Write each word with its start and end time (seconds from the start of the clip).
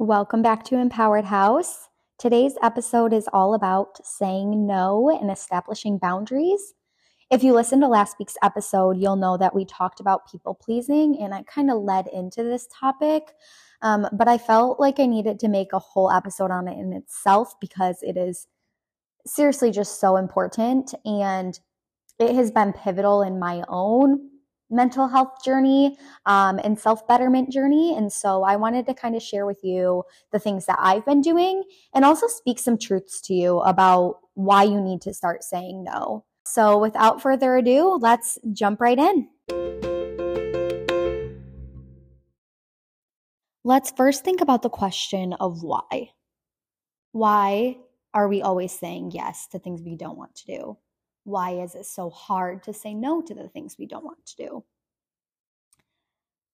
Welcome 0.00 0.42
back 0.42 0.64
to 0.64 0.76
Empowered 0.76 1.26
House. 1.26 1.88
Today's 2.18 2.54
episode 2.60 3.12
is 3.12 3.28
all 3.32 3.54
about 3.54 4.04
saying 4.04 4.66
no 4.66 5.08
and 5.08 5.30
establishing 5.30 5.98
boundaries. 5.98 6.74
If 7.30 7.44
you 7.44 7.54
listened 7.54 7.82
to 7.82 7.86
last 7.86 8.16
week's 8.18 8.34
episode, 8.42 8.96
you'll 8.98 9.14
know 9.14 9.36
that 9.36 9.54
we 9.54 9.64
talked 9.64 10.00
about 10.00 10.28
people 10.28 10.56
pleasing, 10.60 11.16
and 11.20 11.32
I 11.32 11.44
kind 11.44 11.70
of 11.70 11.80
led 11.80 12.08
into 12.08 12.42
this 12.42 12.66
topic. 12.76 13.34
Um, 13.82 14.08
but 14.12 14.26
I 14.26 14.36
felt 14.36 14.80
like 14.80 14.98
I 14.98 15.06
needed 15.06 15.38
to 15.38 15.48
make 15.48 15.72
a 15.72 15.78
whole 15.78 16.10
episode 16.10 16.50
on 16.50 16.66
it 16.66 16.76
in 16.76 16.92
itself 16.92 17.54
because 17.60 17.98
it 18.02 18.16
is 18.16 18.48
seriously 19.24 19.70
just 19.70 20.00
so 20.00 20.16
important. 20.16 20.92
And 21.04 21.56
it 22.18 22.34
has 22.34 22.50
been 22.50 22.72
pivotal 22.72 23.22
in 23.22 23.38
my 23.38 23.62
own 23.68 24.28
mental 24.70 25.08
health 25.08 25.44
journey 25.44 25.96
um, 26.26 26.60
and 26.62 26.78
self 26.78 27.06
betterment 27.06 27.50
journey. 27.50 27.96
And 27.96 28.12
so 28.12 28.42
I 28.42 28.56
wanted 28.56 28.86
to 28.86 28.94
kind 28.94 29.14
of 29.14 29.22
share 29.22 29.46
with 29.46 29.62
you 29.62 30.04
the 30.32 30.38
things 30.38 30.66
that 30.66 30.78
I've 30.80 31.04
been 31.04 31.20
doing 31.20 31.62
and 31.94 32.04
also 32.04 32.26
speak 32.26 32.58
some 32.58 32.78
truths 32.78 33.20
to 33.22 33.34
you 33.34 33.60
about 33.60 34.20
why 34.34 34.64
you 34.64 34.80
need 34.80 35.00
to 35.02 35.14
start 35.14 35.44
saying 35.44 35.84
no. 35.84 36.24
So 36.46 36.78
without 36.78 37.22
further 37.22 37.56
ado, 37.56 37.98
let's 38.00 38.38
jump 38.52 38.80
right 38.80 38.98
in. 38.98 39.28
Let's 43.66 43.90
first 43.92 44.24
think 44.24 44.42
about 44.42 44.60
the 44.60 44.68
question 44.68 45.32
of 45.32 45.62
why. 45.62 46.10
Why 47.12 47.78
are 48.12 48.28
we 48.28 48.42
always 48.42 48.72
saying 48.72 49.12
yes 49.12 49.46
to 49.52 49.58
things 49.58 49.80
we 49.82 49.96
don't 49.96 50.18
want 50.18 50.34
to 50.36 50.46
do? 50.46 50.78
Why 51.24 51.52
is 51.62 51.74
it 51.74 51.86
so 51.86 52.10
hard 52.10 52.62
to 52.64 52.72
say 52.72 52.94
no 52.94 53.20
to 53.22 53.34
the 53.34 53.48
things 53.48 53.76
we 53.78 53.86
don't 53.86 54.04
want 54.04 54.24
to 54.26 54.36
do? 54.36 54.64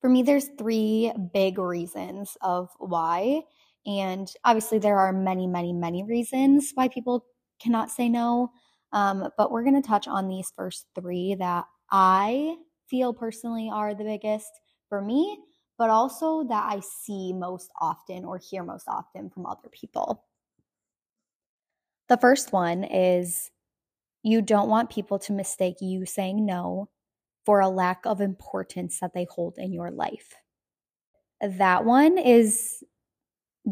For 0.00 0.08
me, 0.08 0.22
there's 0.22 0.48
three 0.58 1.12
big 1.34 1.58
reasons 1.58 2.36
of 2.40 2.70
why. 2.78 3.42
And 3.84 4.32
obviously, 4.44 4.78
there 4.78 4.98
are 4.98 5.12
many, 5.12 5.46
many, 5.46 5.72
many 5.72 6.04
reasons 6.04 6.70
why 6.74 6.88
people 6.88 7.26
cannot 7.60 7.90
say 7.90 8.08
no. 8.08 8.50
Um, 8.92 9.28
but 9.36 9.50
we're 9.50 9.62
going 9.62 9.80
to 9.80 9.86
touch 9.86 10.08
on 10.08 10.28
these 10.28 10.52
first 10.56 10.86
three 10.94 11.34
that 11.36 11.66
I 11.90 12.56
feel 12.88 13.12
personally 13.12 13.70
are 13.72 13.94
the 13.94 14.04
biggest 14.04 14.50
for 14.88 15.00
me, 15.00 15.38
but 15.78 15.90
also 15.90 16.44
that 16.44 16.72
I 16.72 16.80
see 16.80 17.32
most 17.32 17.70
often 17.80 18.24
or 18.24 18.38
hear 18.38 18.62
most 18.62 18.88
often 18.88 19.30
from 19.30 19.46
other 19.46 19.68
people. 19.70 20.24
The 22.08 22.16
first 22.16 22.52
one 22.52 22.82
is 22.84 23.50
you 24.22 24.42
don't 24.42 24.68
want 24.68 24.90
people 24.90 25.18
to 25.20 25.32
mistake 25.32 25.76
you 25.80 26.04
saying 26.04 26.44
no 26.44 26.88
for 27.46 27.60
a 27.60 27.68
lack 27.68 28.04
of 28.04 28.20
importance 28.20 29.00
that 29.00 29.14
they 29.14 29.26
hold 29.30 29.56
in 29.58 29.72
your 29.72 29.90
life. 29.90 30.34
That 31.40 31.84
one 31.84 32.18
is 32.18 32.84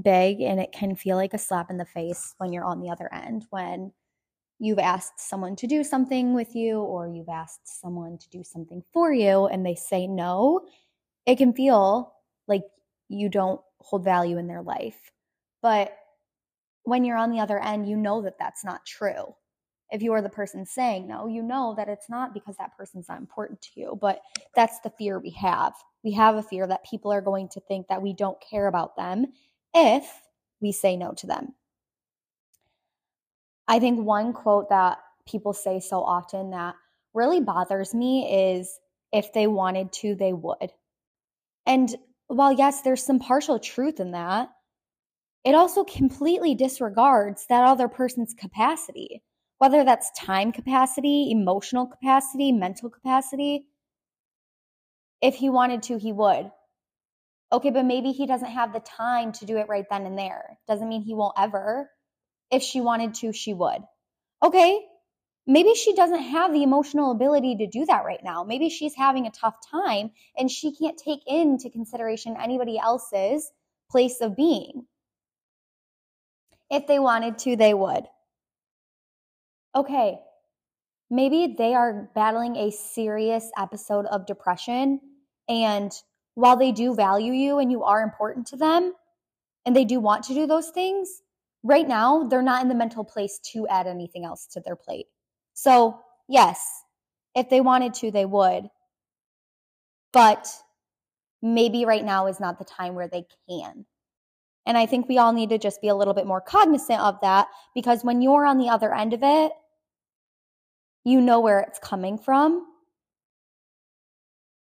big 0.02 0.40
and 0.40 0.58
it 0.58 0.72
can 0.72 0.96
feel 0.96 1.16
like 1.16 1.34
a 1.34 1.38
slap 1.38 1.70
in 1.70 1.76
the 1.76 1.84
face 1.84 2.34
when 2.38 2.52
you're 2.52 2.64
on 2.64 2.80
the 2.80 2.90
other 2.90 3.12
end, 3.12 3.44
when 3.50 3.92
you've 4.58 4.78
asked 4.78 5.20
someone 5.20 5.54
to 5.56 5.66
do 5.66 5.84
something 5.84 6.34
with 6.34 6.54
you 6.54 6.80
or 6.80 7.08
you've 7.08 7.28
asked 7.28 7.80
someone 7.80 8.18
to 8.18 8.28
do 8.30 8.42
something 8.42 8.82
for 8.92 9.12
you 9.12 9.46
and 9.46 9.64
they 9.64 9.74
say 9.74 10.06
no. 10.06 10.66
It 11.26 11.36
can 11.36 11.52
feel 11.52 12.14
like 12.46 12.64
you 13.08 13.28
don't 13.28 13.60
hold 13.80 14.02
value 14.02 14.38
in 14.38 14.46
their 14.46 14.62
life. 14.62 15.12
But 15.60 15.94
when 16.84 17.04
you're 17.04 17.18
on 17.18 17.30
the 17.30 17.40
other 17.40 17.58
end, 17.58 17.86
you 17.86 17.96
know 17.96 18.22
that 18.22 18.38
that's 18.38 18.64
not 18.64 18.86
true 18.86 19.34
if 19.90 20.02
you 20.02 20.12
are 20.12 20.22
the 20.22 20.28
person 20.28 20.66
saying 20.66 21.06
no, 21.06 21.26
you 21.26 21.42
know 21.42 21.74
that 21.76 21.88
it's 21.88 22.10
not 22.10 22.34
because 22.34 22.56
that 22.56 22.76
person's 22.76 23.08
not 23.08 23.18
important 23.18 23.62
to 23.62 23.68
you, 23.74 23.98
but 24.00 24.20
that's 24.54 24.80
the 24.80 24.92
fear 24.98 25.18
we 25.18 25.30
have. 25.30 25.74
We 26.04 26.12
have 26.12 26.36
a 26.36 26.42
fear 26.42 26.66
that 26.66 26.84
people 26.84 27.12
are 27.12 27.20
going 27.20 27.48
to 27.50 27.60
think 27.60 27.88
that 27.88 28.02
we 28.02 28.12
don't 28.12 28.38
care 28.40 28.66
about 28.66 28.96
them 28.96 29.26
if 29.74 30.04
we 30.60 30.72
say 30.72 30.96
no 30.96 31.12
to 31.12 31.26
them. 31.26 31.54
I 33.66 33.78
think 33.78 34.00
one 34.00 34.32
quote 34.32 34.70
that 34.70 34.98
people 35.26 35.52
say 35.52 35.80
so 35.80 36.02
often 36.02 36.50
that 36.50 36.74
really 37.14 37.40
bothers 37.40 37.94
me 37.94 38.54
is 38.54 38.78
if 39.12 39.32
they 39.32 39.46
wanted 39.46 39.92
to, 39.92 40.14
they 40.14 40.32
would. 40.32 40.72
And 41.66 41.94
while, 42.28 42.52
yes, 42.52 42.82
there's 42.82 43.04
some 43.04 43.18
partial 43.18 43.58
truth 43.58 44.00
in 44.00 44.12
that, 44.12 44.50
it 45.44 45.54
also 45.54 45.84
completely 45.84 46.54
disregards 46.54 47.46
that 47.48 47.64
other 47.64 47.88
person's 47.88 48.34
capacity 48.34 49.22
whether 49.58 49.84
that's 49.84 50.10
time 50.12 50.52
capacity, 50.52 51.30
emotional 51.30 51.86
capacity, 51.86 52.52
mental 52.52 52.88
capacity. 52.88 53.66
If 55.20 55.34
he 55.34 55.50
wanted 55.50 55.82
to, 55.84 55.98
he 55.98 56.12
would. 56.12 56.50
Okay, 57.52 57.70
but 57.70 57.84
maybe 57.84 58.12
he 58.12 58.26
doesn't 58.26 58.50
have 58.50 58.72
the 58.72 58.80
time 58.80 59.32
to 59.32 59.46
do 59.46 59.56
it 59.58 59.68
right 59.68 59.86
then 59.90 60.06
and 60.06 60.18
there. 60.18 60.58
Doesn't 60.68 60.88
mean 60.88 61.02
he 61.02 61.14
won't 61.14 61.34
ever. 61.36 61.90
If 62.50 62.62
she 62.62 62.80
wanted 62.80 63.14
to, 63.14 63.32
she 63.32 63.52
would. 63.52 63.82
Okay, 64.44 64.80
maybe 65.46 65.74
she 65.74 65.94
doesn't 65.94 66.22
have 66.22 66.52
the 66.52 66.62
emotional 66.62 67.10
ability 67.10 67.56
to 67.56 67.66
do 67.66 67.84
that 67.86 68.04
right 68.04 68.22
now. 68.22 68.44
Maybe 68.44 68.68
she's 68.68 68.94
having 68.94 69.26
a 69.26 69.32
tough 69.32 69.56
time 69.70 70.12
and 70.36 70.50
she 70.50 70.76
can't 70.76 70.96
take 70.96 71.20
into 71.26 71.70
consideration 71.70 72.36
anybody 72.40 72.78
else's 72.78 73.50
place 73.90 74.20
of 74.20 74.36
being. 74.36 74.86
If 76.70 76.86
they 76.86 76.98
wanted 76.98 77.38
to, 77.38 77.56
they 77.56 77.74
would 77.74 78.04
okay, 79.78 80.18
maybe 81.10 81.54
they 81.56 81.74
are 81.74 82.10
battling 82.14 82.56
a 82.56 82.70
serious 82.70 83.50
episode 83.56 84.06
of 84.06 84.26
depression. 84.26 85.00
And 85.48 85.92
while 86.34 86.56
they 86.56 86.72
do 86.72 86.94
value 86.94 87.32
you 87.32 87.58
and 87.58 87.70
you 87.70 87.84
are 87.84 88.02
important 88.02 88.48
to 88.48 88.56
them, 88.56 88.92
and 89.64 89.76
they 89.76 89.84
do 89.84 90.00
want 90.00 90.24
to 90.24 90.34
do 90.34 90.46
those 90.46 90.70
things, 90.70 91.22
right 91.62 91.86
now 91.86 92.24
they're 92.24 92.42
not 92.42 92.62
in 92.62 92.68
the 92.68 92.74
mental 92.74 93.04
place 93.04 93.38
to 93.52 93.66
add 93.68 93.86
anything 93.86 94.24
else 94.24 94.46
to 94.52 94.60
their 94.60 94.76
plate. 94.76 95.06
So, 95.54 96.00
yes, 96.28 96.60
if 97.34 97.50
they 97.50 97.60
wanted 97.60 97.94
to, 97.94 98.10
they 98.10 98.24
would. 98.24 98.68
But 100.12 100.48
maybe 101.42 101.84
right 101.84 102.04
now 102.04 102.26
is 102.26 102.40
not 102.40 102.58
the 102.58 102.64
time 102.64 102.94
where 102.94 103.08
they 103.08 103.26
can. 103.48 103.84
And 104.68 104.76
I 104.76 104.86
think 104.86 105.08
we 105.08 105.18
all 105.18 105.32
need 105.32 105.48
to 105.50 105.58
just 105.58 105.80
be 105.80 105.88
a 105.88 105.94
little 105.94 106.14
bit 106.14 106.26
more 106.26 106.40
cognizant 106.40 107.00
of 107.00 107.20
that 107.22 107.48
because 107.74 108.04
when 108.04 108.20
you're 108.20 108.44
on 108.44 108.58
the 108.58 108.68
other 108.68 108.94
end 108.94 109.14
of 109.14 109.20
it, 109.22 109.52
you 111.08 111.20
know 111.20 111.40
where 111.40 111.60
it's 111.60 111.78
coming 111.78 112.18
from 112.18 112.66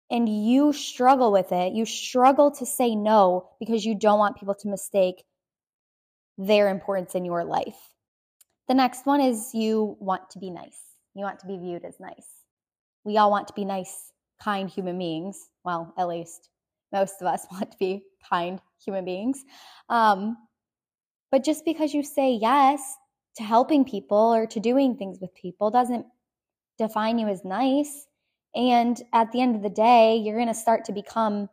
and 0.09 0.29
you 0.29 0.71
struggle 0.71 1.31
with 1.31 1.51
it. 1.51 1.73
You 1.73 1.85
struggle 1.85 2.51
to 2.51 2.65
say 2.65 2.95
no 2.95 3.49
because 3.59 3.85
you 3.85 3.95
don't 3.95 4.19
want 4.19 4.37
people 4.37 4.55
to 4.55 4.67
mistake 4.69 5.23
their 6.37 6.69
importance 6.69 7.15
in 7.15 7.25
your 7.25 7.43
life. 7.43 7.91
The 8.67 8.73
next 8.73 9.05
one 9.05 9.21
is 9.21 9.53
you 9.53 9.97
want 9.99 10.29
to 10.31 10.39
be 10.39 10.49
nice. 10.49 10.79
You 11.13 11.23
want 11.23 11.39
to 11.39 11.47
be 11.47 11.57
viewed 11.57 11.83
as 11.83 11.99
nice. 11.99 12.27
We 13.03 13.17
all 13.17 13.31
want 13.31 13.47
to 13.47 13.53
be 13.53 13.65
nice, 13.65 14.11
kind 14.41 14.69
human 14.69 14.97
beings. 14.97 15.49
Well, 15.63 15.93
at 15.97 16.07
least 16.07 16.49
most 16.93 17.21
of 17.21 17.27
us 17.27 17.45
want 17.51 17.71
to 17.71 17.77
be 17.77 18.03
kind 18.29 18.61
human 18.83 19.03
beings. 19.03 19.43
Um, 19.89 20.37
but 21.31 21.43
just 21.43 21.65
because 21.65 21.93
you 21.93 22.03
say 22.03 22.31
yes 22.33 22.95
to 23.35 23.43
helping 23.43 23.83
people 23.83 24.33
or 24.33 24.47
to 24.47 24.59
doing 24.59 24.95
things 24.95 25.19
with 25.19 25.33
people 25.35 25.69
doesn't 25.69 26.05
define 26.77 27.19
you 27.19 27.27
as 27.27 27.43
nice. 27.43 28.07
And 28.55 29.01
at 29.13 29.31
the 29.31 29.41
end 29.41 29.55
of 29.55 29.61
the 29.61 29.69
day, 29.69 30.17
you're 30.17 30.35
going 30.35 30.47
to 30.47 30.53
start 30.53 30.85
to 30.85 30.91
become 30.91 31.49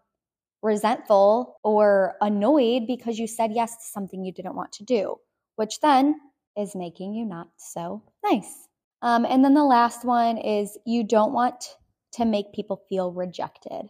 resentful 0.62 1.56
or 1.62 2.16
annoyed 2.20 2.86
because 2.86 3.18
you 3.18 3.26
said 3.26 3.52
yes 3.52 3.76
to 3.76 3.84
something 3.84 4.24
you 4.24 4.32
didn't 4.32 4.56
want 4.56 4.72
to 4.72 4.84
do, 4.84 5.16
which 5.56 5.80
then 5.80 6.14
is 6.56 6.74
making 6.74 7.14
you 7.14 7.24
not 7.26 7.48
so 7.56 8.02
nice. 8.24 8.68
Um, 9.02 9.26
and 9.26 9.44
then 9.44 9.54
the 9.54 9.64
last 9.64 10.04
one 10.04 10.38
is 10.38 10.78
you 10.86 11.04
don't 11.04 11.34
want 11.34 11.76
to 12.12 12.24
make 12.24 12.54
people 12.54 12.82
feel 12.88 13.12
rejected. 13.12 13.88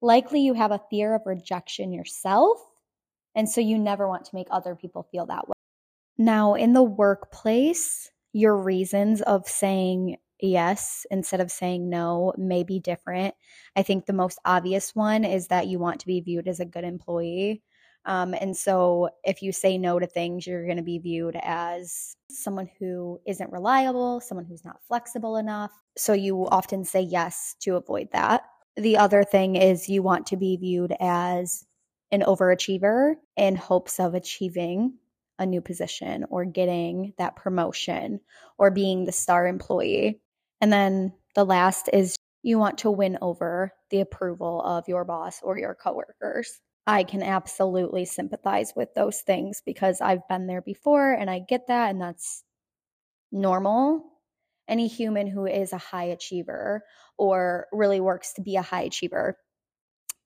Likely 0.00 0.40
you 0.40 0.54
have 0.54 0.70
a 0.70 0.82
fear 0.90 1.14
of 1.14 1.22
rejection 1.26 1.92
yourself. 1.92 2.58
And 3.34 3.48
so 3.48 3.60
you 3.60 3.76
never 3.76 4.06
want 4.08 4.24
to 4.26 4.34
make 4.34 4.46
other 4.50 4.76
people 4.76 5.08
feel 5.10 5.26
that 5.26 5.48
way. 5.48 5.54
Now, 6.16 6.54
in 6.54 6.72
the 6.72 6.82
workplace, 6.82 8.10
your 8.32 8.56
reasons 8.56 9.20
of 9.22 9.46
saying 9.48 10.16
yes 10.40 11.06
instead 11.10 11.40
of 11.40 11.50
saying 11.50 11.88
no 11.88 12.32
may 12.36 12.62
be 12.62 12.80
different. 12.80 13.34
I 13.74 13.82
think 13.82 14.06
the 14.06 14.12
most 14.12 14.38
obvious 14.44 14.94
one 14.94 15.24
is 15.24 15.48
that 15.48 15.66
you 15.66 15.78
want 15.78 16.00
to 16.00 16.06
be 16.06 16.20
viewed 16.20 16.48
as 16.48 16.60
a 16.60 16.64
good 16.64 16.84
employee. 16.84 17.62
Um, 18.06 18.34
and 18.34 18.56
so 18.56 19.10
if 19.24 19.42
you 19.42 19.50
say 19.50 19.78
no 19.78 19.98
to 19.98 20.06
things, 20.06 20.46
you're 20.46 20.64
going 20.64 20.76
to 20.76 20.82
be 20.82 21.00
viewed 21.00 21.36
as 21.42 22.16
someone 22.30 22.68
who 22.78 23.20
isn't 23.26 23.50
reliable, 23.50 24.20
someone 24.20 24.44
who's 24.44 24.64
not 24.64 24.80
flexible 24.86 25.36
enough. 25.36 25.72
So 25.98 26.12
you 26.12 26.46
often 26.46 26.84
say 26.84 27.00
yes 27.00 27.56
to 27.60 27.74
avoid 27.74 28.08
that. 28.12 28.42
The 28.76 28.98
other 28.98 29.24
thing 29.24 29.56
is 29.56 29.88
you 29.88 30.02
want 30.02 30.26
to 30.26 30.36
be 30.36 30.56
viewed 30.56 30.94
as 31.00 31.64
an 32.12 32.20
overachiever 32.20 33.14
in 33.36 33.56
hopes 33.56 33.98
of 33.98 34.14
achieving 34.14 34.94
a 35.38 35.46
new 35.46 35.60
position 35.60 36.24
or 36.30 36.44
getting 36.44 37.12
that 37.18 37.36
promotion 37.36 38.20
or 38.58 38.70
being 38.70 39.04
the 39.04 39.12
star 39.12 39.46
employee. 39.46 40.20
And 40.60 40.72
then 40.72 41.12
the 41.34 41.44
last 41.44 41.88
is 41.92 42.16
you 42.42 42.58
want 42.58 42.78
to 42.78 42.90
win 42.90 43.18
over 43.20 43.72
the 43.90 44.00
approval 44.00 44.62
of 44.62 44.88
your 44.88 45.04
boss 45.04 45.40
or 45.42 45.58
your 45.58 45.74
coworkers. 45.74 46.60
I 46.86 47.02
can 47.02 47.22
absolutely 47.22 48.04
sympathize 48.04 48.72
with 48.76 48.94
those 48.94 49.20
things 49.20 49.62
because 49.66 50.00
I've 50.00 50.26
been 50.28 50.46
there 50.46 50.62
before 50.62 51.12
and 51.12 51.28
I 51.28 51.40
get 51.40 51.66
that, 51.66 51.90
and 51.90 52.00
that's 52.00 52.44
normal. 53.32 54.04
Any 54.68 54.86
human 54.86 55.26
who 55.26 55.46
is 55.46 55.72
a 55.72 55.78
high 55.78 56.04
achiever 56.04 56.84
or 57.18 57.66
really 57.72 58.00
works 58.00 58.34
to 58.34 58.42
be 58.42 58.56
a 58.56 58.62
high 58.62 58.82
achiever 58.82 59.36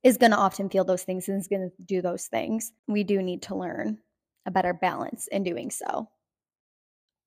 is 0.03 0.17
going 0.17 0.33
to 0.33 0.37
often 0.37 0.71
feel 0.71 0.85
those 0.85 1.03
things 1.03 1.29
and 1.29 1.39
is 1.39 1.49
going 1.49 1.71
to 1.71 1.83
do 1.83 2.03
those 2.03 2.27
things. 2.27 2.73
We 2.89 3.05
do 3.05 3.23
need 3.23 3.43
to 3.43 3.57
learn 3.57 3.99
a 4.47 4.51
better 4.51 4.73
balance 4.73 5.29
in 5.29 5.43
doing 5.43 5.71
so. 5.71 6.09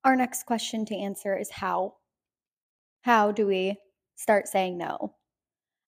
Our 0.04 0.16
next 0.16 0.46
question 0.46 0.86
to 0.86 0.96
answer 0.96 1.38
is 1.38 1.50
how? 1.50 1.96
How 3.04 3.34
do 3.34 3.46
we 3.46 3.78
start 4.16 4.48
saying 4.48 4.78
no? 4.78 5.14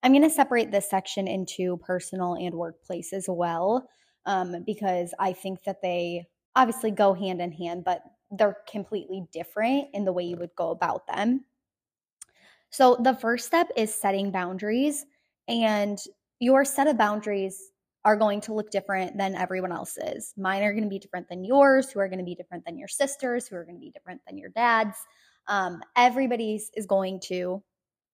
I'm 0.03 0.11
going 0.11 0.21
to 0.23 0.29
separate 0.29 0.69
this 0.69 0.89
section 0.89 1.29
into 1.29 1.77
personal 1.77 2.35
and 2.35 2.53
workplace 2.53 3.13
as 3.13 3.25
well, 3.29 3.87
um, 4.25 4.63
because 4.65 5.13
I 5.17 5.31
think 5.31 5.63
that 5.63 5.81
they 5.81 6.25
obviously 6.57 6.91
go 6.91 7.13
hand 7.13 7.41
in 7.41 7.53
hand, 7.53 7.85
but 7.85 8.01
they're 8.31 8.57
completely 8.69 9.23
different 9.31 9.87
in 9.93 10.03
the 10.03 10.11
way 10.11 10.25
you 10.25 10.35
would 10.35 10.53
go 10.57 10.71
about 10.71 11.07
them. 11.07 11.45
So, 12.69 12.97
the 13.01 13.15
first 13.15 13.45
step 13.45 13.69
is 13.77 13.95
setting 13.95 14.29
boundaries, 14.29 15.05
and 15.47 15.97
your 16.39 16.65
set 16.65 16.87
of 16.87 16.97
boundaries 16.97 17.71
are 18.03 18.17
going 18.17 18.41
to 18.41 18.53
look 18.53 18.71
different 18.71 19.17
than 19.17 19.35
everyone 19.35 19.71
else's. 19.71 20.33
Mine 20.37 20.63
are 20.63 20.73
going 20.73 20.83
to 20.83 20.89
be 20.89 20.99
different 20.99 21.29
than 21.29 21.45
yours, 21.45 21.89
who 21.89 22.01
are 22.01 22.09
going 22.09 22.19
to 22.19 22.25
be 22.25 22.35
different 22.35 22.65
than 22.65 22.77
your 22.77 22.89
sisters, 22.89 23.47
who 23.47 23.55
are 23.55 23.63
going 23.63 23.77
to 23.77 23.81
be 23.81 23.89
different 23.89 24.19
than 24.27 24.37
your 24.37 24.49
dad's. 24.49 24.97
Um, 25.47 25.81
everybody's 25.95 26.71
is 26.75 26.85
going 26.85 27.19
to 27.25 27.63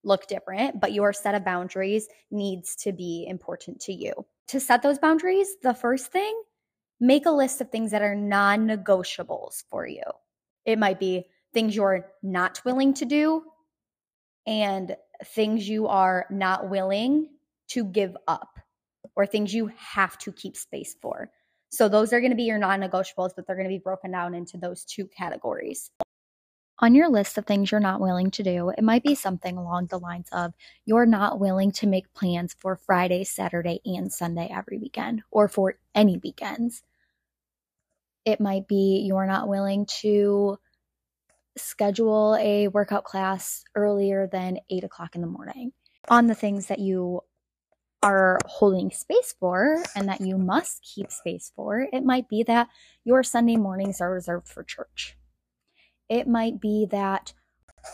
look 0.04 0.28
different, 0.28 0.80
but 0.80 0.94
your 0.94 1.14
set 1.14 1.36
of 1.36 1.46
boundaries 1.46 2.08
needs 2.32 2.76
to 2.76 2.92
be 2.92 3.26
important 3.28 3.80
to 3.82 3.94
you. 3.94 4.14
To 4.50 4.60
set 4.60 4.82
those 4.82 5.00
boundaries, 5.00 5.48
the 5.62 5.74
first 5.74 6.12
thing, 6.12 6.42
make 7.00 7.26
a 7.26 7.32
list 7.32 7.62
of 7.62 7.70
things 7.70 7.92
that 7.92 8.02
are 8.02 8.16
non 8.16 8.68
negotiables 8.68 9.64
for 9.70 9.86
you. 9.88 10.04
It 10.66 10.80
might 10.80 11.00
be 11.00 11.26
things 11.54 11.76
you're 11.76 12.08
not 12.24 12.62
willing 12.66 12.94
to 12.96 13.06
do 13.06 13.44
and 14.48 14.96
things 15.26 15.68
you 15.68 15.88
are 15.88 16.26
not 16.30 16.70
willing 16.70 17.28
to 17.70 17.86
give 17.86 18.16
up 18.28 18.60
or 19.16 19.26
things 19.26 19.54
you 19.54 19.72
have 19.78 20.18
to 20.20 20.32
keep 20.32 20.58
space 20.58 20.96
for. 21.02 21.30
So 21.70 21.88
those 21.88 22.12
are 22.12 22.20
going 22.20 22.32
to 22.32 22.36
be 22.36 22.44
your 22.44 22.58
non 22.58 22.82
negotiables, 22.82 23.32
but 23.36 23.48
they're 23.48 23.56
going 23.56 23.68
to 23.68 23.74
be 23.74 23.80
broken 23.80 24.12
down 24.12 24.34
into 24.34 24.58
those 24.58 24.84
two 24.84 25.08
categories. 25.08 25.92
On 26.84 26.96
your 26.96 27.10
list 27.10 27.38
of 27.38 27.46
things 27.46 27.72
you're 27.72 27.80
not 27.80 28.02
willing 28.02 28.32
to 28.32 28.44
do, 28.44 28.70
it 28.70 28.84
might 28.84 29.04
be 29.04 29.14
something 29.14 29.56
along 29.56 29.86
the 29.86 30.00
lines 30.00 30.28
of 30.32 30.54
you're 30.84 31.06
not 31.06 31.40
willing 31.40 31.72
to 31.74 31.86
make 31.86 32.12
plans 32.14 32.56
for 32.58 32.76
Friday, 32.76 33.24
Saturday, 33.24 33.82
and 33.86 34.12
Sunday 34.12 34.52
every 34.52 34.80
weekend 34.80 35.22
or 35.30 35.48
for 35.48 35.78
any 35.94 36.18
weekends. 36.18 36.82
It 38.26 38.42
might 38.42 38.68
be 38.68 39.04
you're 39.06 39.28
not 39.28 39.48
willing 39.48 39.86
to 40.02 40.58
schedule 41.56 42.36
a 42.40 42.68
workout 42.70 43.04
class 43.04 43.64
earlier 43.76 44.26
than 44.26 44.58
eight 44.72 44.84
o'clock 44.84 45.14
in 45.14 45.22
the 45.22 45.28
morning. 45.28 45.74
On 46.10 46.26
the 46.26 46.36
things 46.36 46.66
that 46.68 46.80
you 46.80 47.22
are 48.02 48.40
holding 48.48 48.90
space 48.90 49.36
for 49.40 49.84
and 49.96 50.10
that 50.10 50.22
you 50.22 50.36
must 50.36 50.82
keep 50.82 51.12
space 51.12 51.52
for, 51.56 51.88
it 51.94 52.04
might 52.04 52.28
be 52.28 52.42
that 52.42 52.70
your 53.04 53.22
Sunday 53.22 53.58
mornings 53.58 54.02
are 54.02 54.12
reserved 54.12 54.48
for 54.48 54.64
church. 54.64 55.16
It 56.12 56.28
might 56.28 56.60
be 56.60 56.88
that 56.92 57.34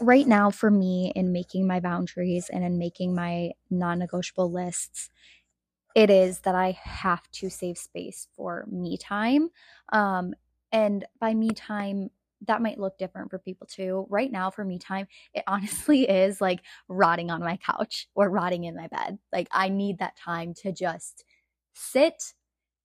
right 0.02 0.26
now, 0.28 0.50
for 0.50 0.72
me, 0.72 1.14
in 1.16 1.32
making 1.32 1.68
my 1.68 1.80
boundaries 1.80 2.50
and 2.50 2.64
in 2.64 2.80
making 2.80 3.14
my 3.14 3.52
non 3.70 4.00
negotiable 4.00 4.52
lists, 4.52 5.12
it 5.96 6.10
is 6.10 6.40
that 6.40 6.56
I 6.56 6.72
have 6.82 7.30
to 7.34 7.52
save 7.52 7.78
space 7.78 8.28
for 8.36 8.66
me 8.72 8.98
time. 8.98 9.50
Um, 9.94 10.34
and 10.72 11.06
by 11.20 11.36
me 11.36 11.52
time, 11.52 12.10
that 12.48 12.64
might 12.64 12.80
look 12.80 12.98
different 12.98 13.30
for 13.30 13.38
people 13.38 13.68
too. 13.68 14.08
Right 14.10 14.32
now, 14.32 14.50
for 14.50 14.66
me 14.66 14.80
time, 14.80 15.08
it 15.36 15.44
honestly 15.48 16.10
is 16.10 16.42
like 16.42 16.62
rotting 16.90 17.30
on 17.30 17.42
my 17.42 17.58
couch 17.58 18.08
or 18.16 18.32
rotting 18.32 18.64
in 18.64 18.76
my 18.76 18.88
bed. 18.88 19.20
Like, 19.32 19.48
I 19.52 19.70
need 19.70 20.00
that 20.00 20.18
time 20.18 20.56
to 20.64 20.72
just 20.72 21.24
sit 21.76 22.34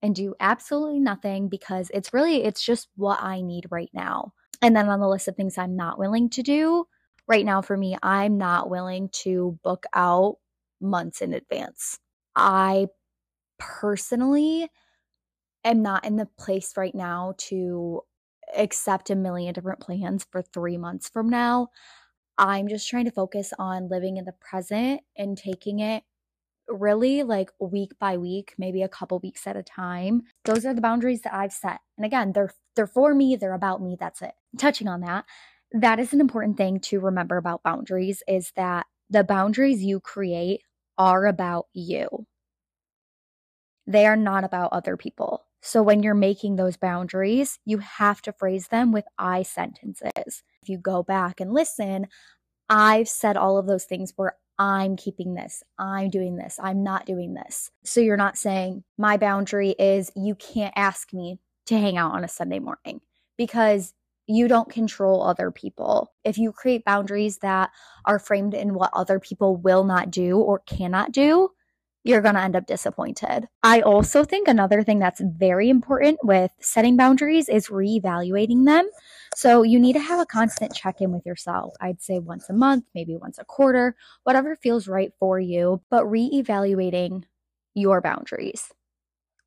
and 0.03 0.13
do 0.13 0.35
absolutely 0.39 0.99
nothing 0.99 1.49
because 1.49 1.89
it's 1.91 2.13
really, 2.13 2.43
it's 2.43 2.63
just 2.63 2.89
what 2.97 3.19
I 3.19 3.41
need 3.41 3.65
right 3.71 3.89
now. 3.93 4.33
And 4.63 4.75
then 4.75 4.89
on 4.89 5.01
the 5.01 5.09
list 5.09 5.27
of 5.27 5.35
things 5.35 5.59
I'm 5.59 5.75
not 5.75 5.99
willing 5.99 6.29
to 6.31 6.43
do, 6.43 6.87
right 7.27 7.45
now 7.45 7.61
for 7.61 7.77
me, 7.77 7.97
I'm 8.01 8.37
not 8.39 8.69
willing 8.69 9.09
to 9.23 9.59
book 9.63 9.85
out 9.93 10.37
months 10.81 11.21
in 11.21 11.33
advance. 11.33 11.99
I 12.35 12.87
personally 13.59 14.69
am 15.63 15.81
not 15.81 16.05
in 16.05 16.17
the 16.17 16.27
place 16.39 16.73
right 16.77 16.95
now 16.95 17.35
to 17.37 18.01
accept 18.57 19.09
a 19.09 19.15
million 19.15 19.53
different 19.53 19.81
plans 19.81 20.25
for 20.31 20.41
three 20.41 20.77
months 20.77 21.09
from 21.09 21.29
now. 21.29 21.69
I'm 22.37 22.67
just 22.69 22.89
trying 22.89 23.05
to 23.05 23.11
focus 23.11 23.53
on 23.59 23.89
living 23.89 24.17
in 24.17 24.25
the 24.25 24.33
present 24.33 25.01
and 25.17 25.37
taking 25.37 25.79
it 25.79 26.03
really 26.67 27.23
like 27.23 27.51
week 27.59 27.91
by 27.99 28.17
week, 28.17 28.53
maybe 28.57 28.81
a 28.81 28.89
couple 28.89 29.19
weeks 29.19 29.45
at 29.47 29.57
a 29.57 29.63
time. 29.63 30.23
Those 30.45 30.65
are 30.65 30.73
the 30.73 30.81
boundaries 30.81 31.21
that 31.21 31.33
I've 31.33 31.53
set. 31.53 31.79
And 31.97 32.05
again, 32.05 32.31
they're 32.33 32.51
they're 32.75 32.87
for 32.87 33.13
me, 33.13 33.35
they're 33.35 33.53
about 33.53 33.81
me, 33.81 33.97
that's 33.99 34.21
it. 34.21 34.33
Touching 34.57 34.87
on 34.87 35.01
that, 35.01 35.25
that 35.71 35.99
is 35.99 36.13
an 36.13 36.21
important 36.21 36.57
thing 36.57 36.79
to 36.79 36.99
remember 36.99 37.37
about 37.37 37.63
boundaries 37.63 38.23
is 38.27 38.51
that 38.55 38.87
the 39.09 39.23
boundaries 39.23 39.83
you 39.83 39.99
create 39.99 40.61
are 40.97 41.25
about 41.25 41.65
you. 41.73 42.25
They 43.85 44.05
are 44.05 44.15
not 44.15 44.43
about 44.43 44.73
other 44.73 44.97
people. 44.97 45.45
So 45.61 45.81
when 45.81 46.03
you're 46.03 46.13
making 46.13 46.55
those 46.55 46.77
boundaries, 46.77 47.59
you 47.65 47.77
have 47.77 48.21
to 48.23 48.33
phrase 48.33 48.67
them 48.67 48.91
with 48.91 49.05
I 49.17 49.43
sentences. 49.43 50.43
If 50.61 50.67
you 50.67 50.77
go 50.77 51.03
back 51.03 51.39
and 51.39 51.53
listen, 51.53 52.07
I've 52.69 53.07
said 53.07 53.37
all 53.37 53.57
of 53.57 53.65
those 53.65 53.85
things 53.85 54.13
where 54.15 54.35
I'm 54.59 54.95
keeping 54.95 55.33
this, 55.33 55.63
I'm 55.79 56.09
doing 56.09 56.35
this, 56.35 56.59
I'm 56.61 56.83
not 56.83 57.05
doing 57.05 57.33
this. 57.33 57.71
So 57.83 58.01
you're 58.01 58.17
not 58.17 58.37
saying, 58.37 58.83
my 58.97 59.17
boundary 59.17 59.71
is 59.71 60.11
you 60.15 60.35
can't 60.35 60.73
ask 60.75 61.11
me 61.13 61.39
to 61.65 61.77
hang 61.77 61.97
out 61.97 62.13
on 62.13 62.23
a 62.23 62.27
Sunday 62.27 62.59
morning 62.59 63.01
because 63.37 63.93
you 64.27 64.47
don't 64.47 64.69
control 64.69 65.23
other 65.23 65.51
people. 65.51 66.13
If 66.23 66.37
you 66.37 66.51
create 66.51 66.85
boundaries 66.85 67.39
that 67.39 67.71
are 68.05 68.19
framed 68.19 68.53
in 68.53 68.73
what 68.73 68.91
other 68.93 69.19
people 69.19 69.57
will 69.57 69.83
not 69.83 70.11
do 70.11 70.37
or 70.37 70.59
cannot 70.59 71.11
do, 71.11 71.49
you're 72.03 72.21
going 72.21 72.35
to 72.35 72.41
end 72.41 72.55
up 72.55 72.65
disappointed. 72.65 73.47
I 73.63 73.81
also 73.81 74.23
think 74.23 74.47
another 74.47 74.83
thing 74.83 74.99
that's 74.99 75.21
very 75.37 75.69
important 75.69 76.19
with 76.23 76.51
setting 76.59 76.97
boundaries 76.97 77.47
is 77.47 77.67
reevaluating 77.67 78.65
them. 78.65 78.89
So 79.35 79.63
you 79.63 79.79
need 79.79 79.93
to 79.93 79.99
have 79.99 80.19
a 80.19 80.25
constant 80.25 80.75
check 80.75 81.01
in 81.01 81.11
with 81.11 81.25
yourself. 81.25 81.73
I'd 81.81 82.01
say 82.01 82.19
once 82.19 82.49
a 82.49 82.53
month, 82.53 82.85
maybe 82.93 83.15
once 83.15 83.37
a 83.39 83.45
quarter, 83.45 83.95
whatever 84.23 84.55
feels 84.55 84.87
right 84.87 85.11
for 85.19 85.39
you, 85.39 85.81
but 85.89 86.03
reevaluating 86.03 87.23
your 87.73 88.01
boundaries. 88.01 88.71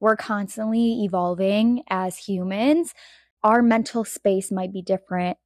We're 0.00 0.16
constantly 0.16 1.04
evolving 1.04 1.82
as 1.88 2.16
humans. 2.16 2.94
Our 3.42 3.62
mental 3.62 4.04
space 4.04 4.50
might 4.50 4.72
be 4.72 4.82
different 4.82 5.38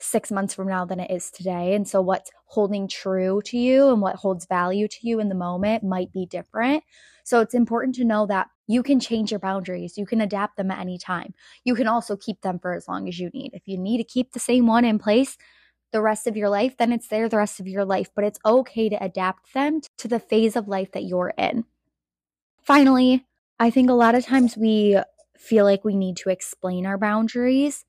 six 0.00 0.30
months 0.30 0.54
from 0.54 0.68
now 0.68 0.84
than 0.84 1.00
it 1.00 1.10
is 1.10 1.30
today. 1.30 1.74
And 1.74 1.88
so, 1.88 2.00
what's 2.00 2.30
holding 2.46 2.88
true 2.88 3.42
to 3.46 3.58
you 3.58 3.88
and 3.88 4.00
what 4.00 4.16
holds 4.16 4.46
value 4.46 4.88
to 4.88 4.98
you 5.02 5.20
in 5.20 5.28
the 5.28 5.34
moment 5.34 5.84
might 5.84 6.12
be 6.12 6.26
different. 6.26 6.84
So, 7.24 7.40
it's 7.40 7.54
important 7.54 7.94
to 7.96 8.04
know 8.04 8.26
that 8.26 8.48
you 8.66 8.82
can 8.82 9.00
change 9.00 9.30
your 9.30 9.40
boundaries, 9.40 9.98
you 9.98 10.06
can 10.06 10.20
adapt 10.20 10.56
them 10.56 10.70
at 10.70 10.80
any 10.80 10.98
time. 10.98 11.34
You 11.64 11.74
can 11.74 11.86
also 11.86 12.16
keep 12.16 12.40
them 12.40 12.58
for 12.58 12.74
as 12.74 12.88
long 12.88 13.08
as 13.08 13.18
you 13.18 13.30
need. 13.34 13.52
If 13.54 13.66
you 13.66 13.78
need 13.78 13.98
to 13.98 14.04
keep 14.04 14.32
the 14.32 14.40
same 14.40 14.66
one 14.66 14.84
in 14.84 14.98
place, 14.98 15.36
the 15.92 16.02
rest 16.02 16.26
of 16.26 16.36
your 16.36 16.48
life, 16.48 16.76
then 16.76 16.92
it's 16.92 17.08
there 17.08 17.28
the 17.28 17.36
rest 17.36 17.60
of 17.60 17.68
your 17.68 17.84
life. 17.84 18.08
But 18.14 18.24
it's 18.24 18.40
okay 18.44 18.88
to 18.88 19.02
adapt 19.02 19.54
them 19.54 19.80
to 19.98 20.08
the 20.08 20.18
phase 20.18 20.56
of 20.56 20.68
life 20.68 20.92
that 20.92 21.04
you're 21.04 21.34
in. 21.38 21.64
Finally, 22.62 23.26
I 23.60 23.70
think 23.70 23.90
a 23.90 23.94
lot 23.94 24.14
of 24.14 24.24
times 24.24 24.56
we 24.56 24.98
feel 25.38 25.64
like 25.64 25.84
we 25.84 25.94
need 25.94 26.16
to 26.16 26.30
explain 26.30 26.86
our 26.86 26.98
boundaries 26.98 27.84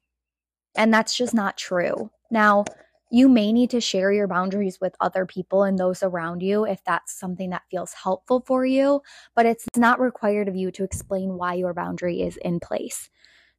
and 0.75 0.93
that's 0.93 1.15
just 1.15 1.33
not 1.33 1.57
true. 1.57 2.09
Now, 2.31 2.65
you 3.11 3.29
may 3.29 3.53
need 3.53 3.69
to 3.69 3.79
share 3.79 4.11
your 4.11 4.27
boundaries 4.27 4.79
with 4.81 4.95
other 4.99 5.25
people 5.25 5.63
and 5.63 5.77
those 5.77 6.01
around 6.01 6.41
you 6.41 6.65
if 6.65 6.83
that's 6.83 7.17
something 7.17 7.51
that 7.51 7.61
feels 7.69 7.93
helpful 7.93 8.43
for 8.45 8.65
you, 8.65 9.01
but 9.35 9.45
it's 9.45 9.65
not 9.77 9.99
required 9.99 10.47
of 10.47 10.55
you 10.55 10.71
to 10.71 10.83
explain 10.83 11.37
why 11.37 11.53
your 11.53 11.73
boundary 11.73 12.21
is 12.21 12.37
in 12.37 12.59
place. 12.59 13.09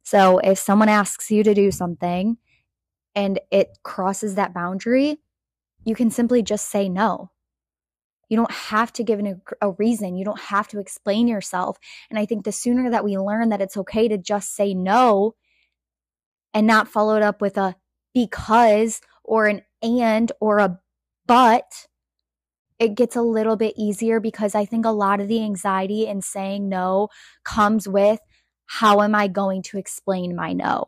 So, 0.03 0.39
if 0.39 0.57
someone 0.57 0.89
asks 0.89 1.31
you 1.31 1.43
to 1.43 1.53
do 1.53 1.71
something 1.71 2.37
and 3.15 3.39
it 3.51 3.79
crosses 3.83 4.35
that 4.35 4.53
boundary, 4.53 5.17
you 5.85 5.95
can 5.95 6.11
simply 6.11 6.43
just 6.43 6.69
say 6.69 6.87
no. 6.87 7.31
You 8.29 8.37
don't 8.37 8.51
have 8.51 8.91
to 8.93 9.03
give 9.03 9.19
an, 9.19 9.41
a 9.61 9.71
reason. 9.71 10.17
You 10.17 10.25
don't 10.25 10.39
have 10.39 10.67
to 10.69 10.79
explain 10.79 11.27
yourself. 11.27 11.77
And 12.09 12.19
I 12.19 12.25
think 12.25 12.43
the 12.43 12.51
sooner 12.51 12.89
that 12.89 13.05
we 13.05 13.17
learn 13.17 13.49
that 13.49 13.61
it's 13.61 13.77
okay 13.77 14.07
to 14.09 14.17
just 14.17 14.55
say 14.55 14.73
no 14.73 15.35
and 16.57 16.65
not 16.65 16.87
followed 16.87 17.21
up 17.21 17.39
with 17.39 17.55
a 17.55 17.75
because 18.15 18.99
or 19.23 19.45
an 19.45 19.61
and 19.83 20.31
or 20.39 20.57
a 20.57 20.79
but, 21.27 21.85
it 22.79 22.95
gets 22.95 23.15
a 23.15 23.21
little 23.21 23.55
bit 23.55 23.75
easier 23.77 24.19
because 24.19 24.55
I 24.55 24.65
think 24.65 24.83
a 24.83 24.89
lot 24.89 25.19
of 25.19 25.27
the 25.27 25.43
anxiety 25.43 26.07
in 26.07 26.23
saying 26.23 26.67
no 26.67 27.09
comes 27.43 27.87
with 27.87 28.19
how 28.65 29.03
am 29.03 29.13
I 29.13 29.27
going 29.27 29.61
to 29.63 29.77
explain 29.77 30.35
my 30.35 30.53
no? 30.53 30.85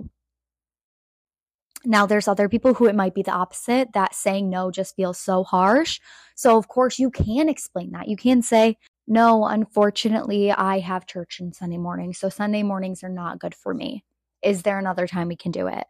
Now, 1.86 2.08
there's 2.08 2.28
other 2.28 2.50
people 2.50 2.74
who 2.74 2.88
it 2.88 2.96
might 2.96 3.14
be 3.14 3.22
the 3.22 3.32
opposite, 3.32 3.94
that 3.94 4.16
saying 4.16 4.50
no 4.50 4.72
just 4.72 4.96
feels 4.96 5.20
so 5.20 5.44
harsh. 5.44 6.00
So, 6.34 6.58
of 6.58 6.68
course, 6.68 6.98
you 6.98 7.12
can 7.12 7.48
explain 7.48 7.92
that. 7.92 8.08
You 8.08 8.18
can 8.18 8.42
say, 8.42 8.78
no, 9.08 9.46
unfortunately, 9.46 10.52
I 10.52 10.80
have 10.80 11.06
church 11.06 11.40
on 11.40 11.54
Sunday 11.54 11.78
morning. 11.78 12.14
So, 12.14 12.28
Sunday 12.28 12.64
mornings 12.64 13.04
are 13.04 13.10
not 13.10 13.38
good 13.38 13.54
for 13.54 13.76
me. 13.76 14.04
Is 14.41 14.63
there 14.63 14.79
another 14.79 15.08
time 15.08 15.27
we 15.27 15.36
can 15.36 15.51
do 15.51 15.67
it? 15.67 15.86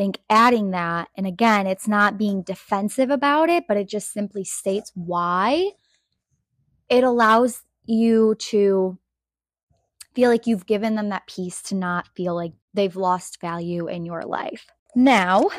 think 0.00 0.18
adding 0.30 0.70
that, 0.70 1.08
and 1.14 1.26
again, 1.26 1.66
it's 1.66 1.86
not 1.86 2.16
being 2.16 2.40
defensive 2.40 3.10
about 3.10 3.50
it, 3.50 3.64
but 3.68 3.76
it 3.76 3.86
just 3.86 4.14
simply 4.14 4.44
states 4.44 4.90
why, 4.94 5.72
it 6.88 7.04
allows 7.04 7.64
you 7.84 8.34
to 8.36 8.98
feel 10.14 10.30
like 10.30 10.46
you've 10.46 10.64
given 10.64 10.94
them 10.94 11.10
that 11.10 11.26
peace 11.26 11.60
to 11.60 11.74
not 11.74 12.08
feel 12.16 12.34
like 12.34 12.54
they've 12.72 12.96
lost 12.96 13.42
value 13.42 13.88
in 13.88 14.06
your 14.06 14.22
life. 14.22 14.68
Now, 14.96 15.50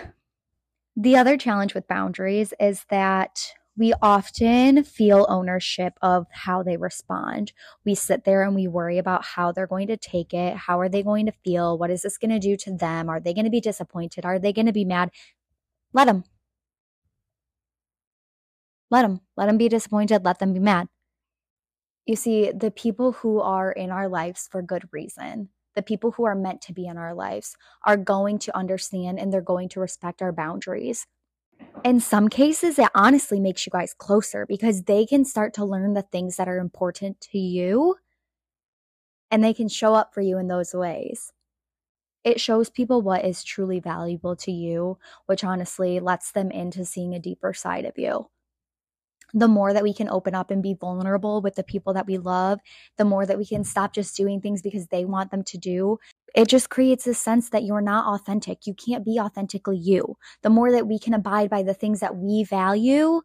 the 0.95 1.17
other 1.17 1.37
challenge 1.37 1.75
with 1.75 1.87
boundaries 1.87 2.51
is 2.59 2.83
that 2.89 3.53
we 3.81 3.95
often 3.99 4.83
feel 4.83 5.25
ownership 5.27 5.93
of 6.03 6.27
how 6.29 6.61
they 6.61 6.77
respond. 6.77 7.51
We 7.83 7.95
sit 7.95 8.25
there 8.25 8.43
and 8.43 8.53
we 8.53 8.67
worry 8.67 8.99
about 8.99 9.25
how 9.25 9.51
they're 9.51 9.65
going 9.65 9.87
to 9.87 9.97
take 9.97 10.35
it. 10.35 10.55
How 10.55 10.79
are 10.79 10.87
they 10.87 11.01
going 11.01 11.25
to 11.25 11.31
feel? 11.31 11.79
What 11.79 11.89
is 11.89 12.03
this 12.03 12.19
going 12.19 12.29
to 12.29 12.37
do 12.37 12.55
to 12.57 12.77
them? 12.77 13.09
Are 13.09 13.19
they 13.19 13.33
going 13.33 13.45
to 13.45 13.49
be 13.49 13.59
disappointed? 13.59 14.23
Are 14.23 14.37
they 14.37 14.53
going 14.53 14.67
to 14.67 14.71
be 14.71 14.85
mad? 14.85 15.09
Let 15.93 16.05
them. 16.05 16.25
Let 18.91 19.01
them. 19.01 19.21
Let 19.35 19.47
them 19.47 19.57
be 19.57 19.67
disappointed. 19.67 20.23
Let 20.23 20.37
them 20.37 20.53
be 20.53 20.59
mad. 20.59 20.87
You 22.05 22.15
see, 22.15 22.51
the 22.51 22.69
people 22.69 23.13
who 23.13 23.39
are 23.39 23.71
in 23.71 23.89
our 23.89 24.07
lives 24.07 24.47
for 24.51 24.61
good 24.61 24.87
reason, 24.91 25.49
the 25.73 25.81
people 25.81 26.11
who 26.11 26.25
are 26.25 26.35
meant 26.35 26.61
to 26.63 26.73
be 26.73 26.85
in 26.85 26.99
our 26.99 27.15
lives, 27.15 27.57
are 27.83 27.97
going 27.97 28.37
to 28.39 28.55
understand 28.55 29.17
and 29.17 29.33
they're 29.33 29.41
going 29.41 29.69
to 29.69 29.79
respect 29.79 30.21
our 30.21 30.31
boundaries 30.31 31.07
in 31.83 31.99
some 31.99 32.29
cases, 32.29 32.77
it 32.77 32.89
honestly 32.93 33.39
makes 33.39 33.65
you 33.65 33.71
guys 33.71 33.93
closer 33.93 34.45
because 34.45 34.83
they 34.83 35.05
can 35.05 35.25
start 35.25 35.53
to 35.55 35.65
learn 35.65 35.93
the 35.93 36.01
things 36.01 36.37
that 36.37 36.47
are 36.47 36.57
important 36.59 37.19
to 37.31 37.37
you 37.39 37.95
and 39.31 39.43
they 39.43 39.53
can 39.53 39.67
show 39.67 39.93
up 39.93 40.13
for 40.13 40.21
you 40.21 40.37
in 40.37 40.47
those 40.47 40.73
ways. 40.73 41.31
It 42.23 42.39
shows 42.39 42.69
people 42.69 43.01
what 43.01 43.25
is 43.25 43.43
truly 43.43 43.79
valuable 43.79 44.35
to 44.37 44.51
you, 44.51 44.99
which 45.25 45.43
honestly 45.43 45.99
lets 45.99 46.31
them 46.31 46.51
into 46.51 46.85
seeing 46.85 47.15
a 47.15 47.19
deeper 47.19 47.53
side 47.53 47.85
of 47.85 47.97
you. 47.97 48.29
The 49.33 49.47
more 49.47 49.73
that 49.73 49.83
we 49.83 49.93
can 49.93 50.09
open 50.09 50.35
up 50.35 50.51
and 50.51 50.61
be 50.61 50.73
vulnerable 50.73 51.41
with 51.41 51.55
the 51.55 51.63
people 51.63 51.93
that 51.93 52.07
we 52.07 52.17
love, 52.17 52.59
the 52.97 53.05
more 53.05 53.25
that 53.25 53.37
we 53.37 53.45
can 53.45 53.63
stop 53.63 53.93
just 53.93 54.15
doing 54.15 54.41
things 54.41 54.61
because 54.61 54.87
they 54.87 55.05
want 55.05 55.31
them 55.31 55.43
to 55.43 55.57
do, 55.57 55.97
it 56.35 56.47
just 56.47 56.69
creates 56.69 57.07
a 57.07 57.13
sense 57.13 57.49
that 57.49 57.63
you're 57.63 57.81
not 57.81 58.13
authentic. 58.13 58.65
You 58.65 58.73
can't 58.73 59.05
be 59.05 59.19
authentically 59.19 59.77
you. 59.77 60.17
The 60.43 60.49
more 60.49 60.71
that 60.71 60.87
we 60.87 60.99
can 60.99 61.13
abide 61.13 61.49
by 61.49 61.63
the 61.63 61.73
things 61.73 61.99
that 61.99 62.15
we 62.15 62.43
value, 62.43 63.21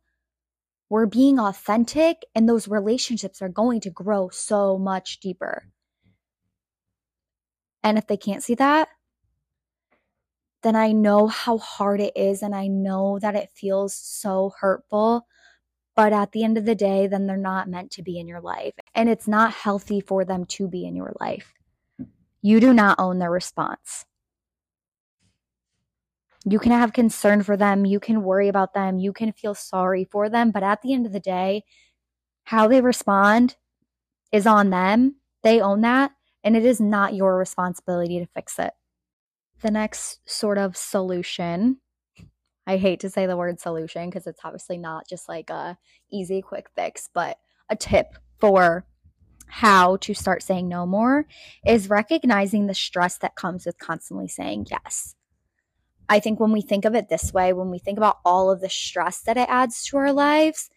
we're 0.89 1.07
being 1.07 1.41
authentic, 1.41 2.25
and 2.35 2.49
those 2.49 2.69
relationships 2.69 3.43
are 3.43 3.49
going 3.49 3.81
to 3.81 3.91
grow 3.91 4.29
so 4.29 4.79
much 4.79 5.19
deeper. 5.19 5.69
And 7.83 7.99
if 7.99 8.07
they 8.07 8.17
can't 8.17 8.43
see 8.43 8.55
that, 8.57 8.89
then 10.63 10.77
I 10.77 10.93
know 10.93 11.27
how 11.29 11.59
hard 11.59 12.01
it 12.01 12.17
is, 12.17 12.43
and 12.43 12.55
I 12.55 12.67
know 12.67 13.19
that 13.21 13.37
it 13.37 13.51
feels 13.55 13.95
so 13.95 14.53
hurtful. 14.61 15.27
But 15.97 16.13
at 16.13 16.33
the 16.33 16.45
end 16.45 16.59
of 16.59 16.67
the 16.67 16.75
day, 16.75 17.07
then 17.07 17.27
they're 17.27 17.37
not 17.37 17.69
meant 17.69 17.91
to 17.93 18.03
be 18.03 18.21
in 18.21 18.29
your 18.29 18.41
life. 18.41 18.75
And 18.95 19.09
it's 19.09 19.27
not 19.27 19.53
healthy 19.53 20.01
for 20.01 20.25
them 20.25 20.45
to 20.47 20.69
be 20.69 20.87
in 20.87 20.95
your 20.95 21.15
life. 21.19 21.55
You 22.43 22.61
do 22.61 22.73
not 22.75 23.01
own 23.01 23.19
their 23.19 23.31
response. 23.31 24.05
You 26.45 26.61
can 26.61 26.71
have 26.71 26.93
concern 26.93 27.43
for 27.43 27.57
them, 27.57 27.85
you 27.85 27.99
can 27.99 28.23
worry 28.23 28.47
about 28.47 28.73
them, 28.73 29.01
you 29.01 29.13
can 29.13 29.33
feel 29.33 29.53
sorry 29.53 30.05
for 30.05 30.29
them, 30.29 30.53
but 30.53 30.63
at 30.63 30.81
the 30.81 30.93
end 30.93 31.05
of 31.05 31.13
the 31.13 31.19
day, 31.19 31.65
how 32.45 32.69
they 32.69 32.81
respond 32.81 33.57
is 34.31 34.47
on 34.47 34.71
them. 34.71 35.17
They 35.43 35.61
own 35.61 35.81
that, 35.81 36.13
and 36.45 36.57
it 36.57 36.65
is 36.65 36.81
not 36.81 37.15
your 37.15 37.37
responsibility 37.37 38.21
to 38.21 38.27
fix 38.27 38.61
it. 38.61 38.75
The 39.63 39.73
next 39.73 40.21
sort 40.25 40.59
of 40.59 40.77
solution, 40.77 41.79
I 42.67 42.77
hate 42.77 43.01
to 43.01 43.11
say 43.11 43.27
the 43.27 43.37
word 43.37 43.61
solution 43.61 44.09
because 44.09 44.27
it's 44.27 44.41
obviously 44.45 44.79
not 44.79 45.09
just 45.09 45.29
like 45.29 45.51
a 45.51 45.79
easy 46.11 46.43
quick 46.43 46.69
fix, 46.75 47.09
but 47.13 47.39
a 47.69 47.77
tip 47.77 48.15
for 48.39 48.87
how 49.49 49.97
to 49.99 50.15
start 50.15 50.43
saying 50.43 50.69
no 50.69 50.85
more 50.85 51.27
is 51.65 51.89
recognizing 51.89 52.67
the 52.67 52.75
stress 52.75 53.19
that 53.19 53.37
comes 53.37 53.65
with 53.65 53.79
constantly 53.79 54.27
saying 54.27 54.67
yes. 54.71 55.15
I 56.09 56.21
think 56.21 56.39
when 56.39 56.53
we 56.53 56.61
think 56.61 56.85
of 56.85 56.95
it 56.95 57.09
this 57.09 57.33
way, 57.33 57.53
when 57.53 57.71
we 57.71 57.79
think 57.79 57.99
about 57.99 58.19
all 58.25 58.51
of 58.51 58.61
the 58.61 58.69
stress 58.69 59.21
that 59.23 59.37
it 59.37 59.49
adds 59.49 59.85
to 59.87 59.97
our 59.97 60.13
lives, 60.13 60.71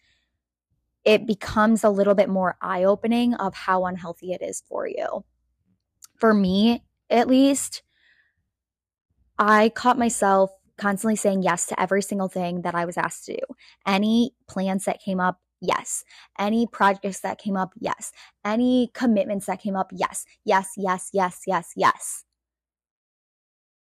it 1.04 1.26
becomes 1.26 1.82
a 1.82 1.90
little 1.90 2.14
bit 2.14 2.28
more 2.28 2.56
eye 2.60 2.84
opening 2.84 3.34
of 3.34 3.54
how 3.54 3.86
unhealthy 3.86 4.32
it 4.32 4.42
is 4.42 4.62
for 4.68 4.86
you. 4.86 5.24
For 6.16 6.34
me, 6.34 6.84
at 7.08 7.28
least, 7.28 7.82
I 9.38 9.70
caught 9.70 9.98
myself 9.98 10.50
constantly 10.80 11.16
saying 11.16 11.42
yes 11.42 11.66
to 11.66 11.80
every 11.80 12.02
single 12.02 12.28
thing 12.28 12.62
that 12.62 12.74
I 12.74 12.84
was 12.84 12.96
asked 12.96 13.26
to 13.26 13.34
do. 13.34 13.54
Any 13.86 14.32
plans 14.48 14.84
that 14.86 15.00
came 15.00 15.20
up, 15.20 15.38
Yes. 15.60 16.04
Any 16.38 16.66
projects 16.66 17.20
that 17.20 17.38
came 17.38 17.56
up? 17.56 17.72
Yes. 17.78 18.12
Any 18.44 18.90
commitments 18.94 19.46
that 19.46 19.60
came 19.60 19.76
up? 19.76 19.90
Yes. 19.92 20.24
Yes, 20.44 20.70
yes, 20.76 21.10
yes, 21.12 21.42
yes, 21.46 21.72
yes. 21.76 22.24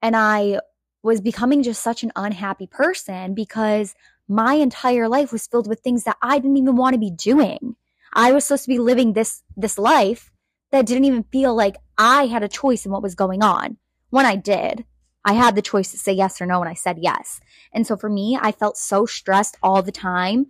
And 0.02 0.16
I 0.16 0.60
was 1.04 1.22
becoming 1.22 1.64
just 1.64 1.82
such 1.82 2.04
an 2.04 2.12
unhappy 2.16 2.68
person 2.68 3.34
because 3.34 3.96
my 4.28 4.56
entire 4.56 5.08
life 5.08 5.32
was 5.32 5.48
filled 5.48 5.68
with 5.68 5.82
things 5.82 6.04
that 6.04 6.18
I 6.22 6.40
didn't 6.40 6.58
even 6.58 6.76
want 6.76 6.94
to 6.94 7.00
be 7.00 7.12
doing. 7.12 7.76
I 8.14 8.32
was 8.32 8.46
supposed 8.46 8.64
to 8.64 8.70
be 8.70 8.80
living 8.80 9.14
this 9.14 9.44
this 9.56 9.78
life 9.78 10.32
that 10.72 10.86
didn't 10.86 11.06
even 11.06 11.24
feel 11.24 11.56
like 11.56 11.78
I 11.98 12.26
had 12.26 12.44
a 12.44 12.48
choice 12.48 12.86
in 12.86 12.92
what 12.92 13.04
was 13.04 13.16
going 13.16 13.44
on. 13.44 13.78
When 14.10 14.26
I 14.26 14.36
did, 14.36 14.86
I 15.26 15.34
had 15.34 15.56
the 15.56 15.62
choice 15.62 15.92
to 15.92 15.98
say 15.98 16.14
yes 16.14 16.42
or 16.42 16.46
no 16.46 16.62
and 16.62 16.70
I 16.70 16.74
said 16.74 16.98
yes. 17.00 17.40
And 17.74 17.86
so 17.86 17.98
for 17.98 18.10
me, 18.10 18.38
I 18.42 18.52
felt 18.52 18.78
so 18.78 19.06
stressed 19.06 19.58
all 19.62 19.82
the 19.82 19.92
time 19.92 20.48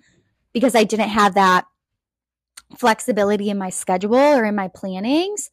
because 0.54 0.76
I 0.76 0.84
didn't 0.84 1.10
have 1.10 1.34
that 1.36 1.66
flexibility 2.78 3.50
in 3.50 3.58
my 3.58 3.70
schedule 3.70 4.16
or 4.16 4.46
in 4.46 4.56
my 4.56 4.68
plannings. 4.68 5.50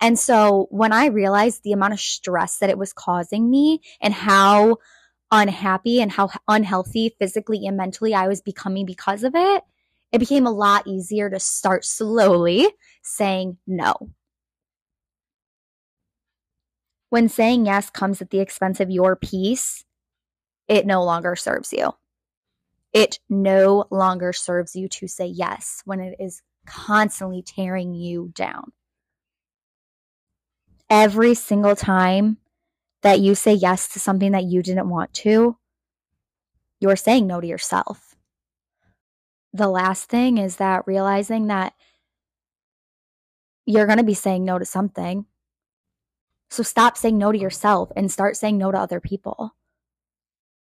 And 0.00 0.18
so 0.18 0.66
when 0.70 0.92
I 0.92 1.06
realized 1.06 1.62
the 1.62 1.72
amount 1.72 1.94
of 1.94 2.00
stress 2.00 2.58
that 2.58 2.70
it 2.70 2.78
was 2.78 2.92
causing 2.92 3.50
me 3.50 3.80
and 4.00 4.12
how 4.12 4.78
unhappy 5.30 6.00
and 6.00 6.12
how 6.12 6.30
unhealthy 6.48 7.14
physically 7.18 7.66
and 7.66 7.76
mentally 7.76 8.14
I 8.14 8.28
was 8.28 8.42
becoming 8.42 8.86
because 8.86 9.24
of 9.24 9.34
it, 9.34 9.62
it 10.12 10.18
became 10.18 10.46
a 10.46 10.52
lot 10.52 10.86
easier 10.86 11.30
to 11.30 11.40
start 11.40 11.84
slowly 11.84 12.68
saying 13.02 13.58
no. 13.66 14.10
When 17.10 17.28
saying 17.28 17.66
yes 17.66 17.90
comes 17.90 18.20
at 18.20 18.30
the 18.30 18.40
expense 18.40 18.80
of 18.80 18.90
your 18.90 19.16
peace, 19.16 19.84
it 20.68 20.86
no 20.86 21.04
longer 21.04 21.36
serves 21.36 21.72
you 21.72 21.92
it 22.96 23.18
no 23.28 23.84
longer 23.90 24.32
serves 24.32 24.74
you 24.74 24.88
to 24.88 25.06
say 25.06 25.26
yes 25.26 25.82
when 25.84 26.00
it 26.00 26.16
is 26.18 26.40
constantly 26.66 27.42
tearing 27.42 27.94
you 27.94 28.32
down. 28.34 28.72
Every 30.88 31.34
single 31.34 31.76
time 31.76 32.38
that 33.02 33.20
you 33.20 33.34
say 33.34 33.52
yes 33.52 33.86
to 33.88 34.00
something 34.00 34.32
that 34.32 34.44
you 34.44 34.62
didn't 34.62 34.88
want 34.88 35.12
to, 35.12 35.58
you're 36.80 36.96
saying 36.96 37.26
no 37.26 37.38
to 37.38 37.46
yourself. 37.46 38.16
The 39.52 39.68
last 39.68 40.08
thing 40.08 40.38
is 40.38 40.56
that 40.56 40.86
realizing 40.86 41.48
that 41.48 41.74
you're 43.66 43.84
going 43.84 43.98
to 43.98 44.04
be 44.04 44.14
saying 44.14 44.42
no 44.42 44.58
to 44.58 44.64
something. 44.64 45.26
So 46.50 46.62
stop 46.62 46.96
saying 46.96 47.18
no 47.18 47.32
to 47.32 47.38
yourself 47.38 47.90
and 47.96 48.10
start 48.10 48.36
saying 48.36 48.58
no 48.58 48.70
to 48.70 48.78
other 48.78 49.00
people. 49.00 49.54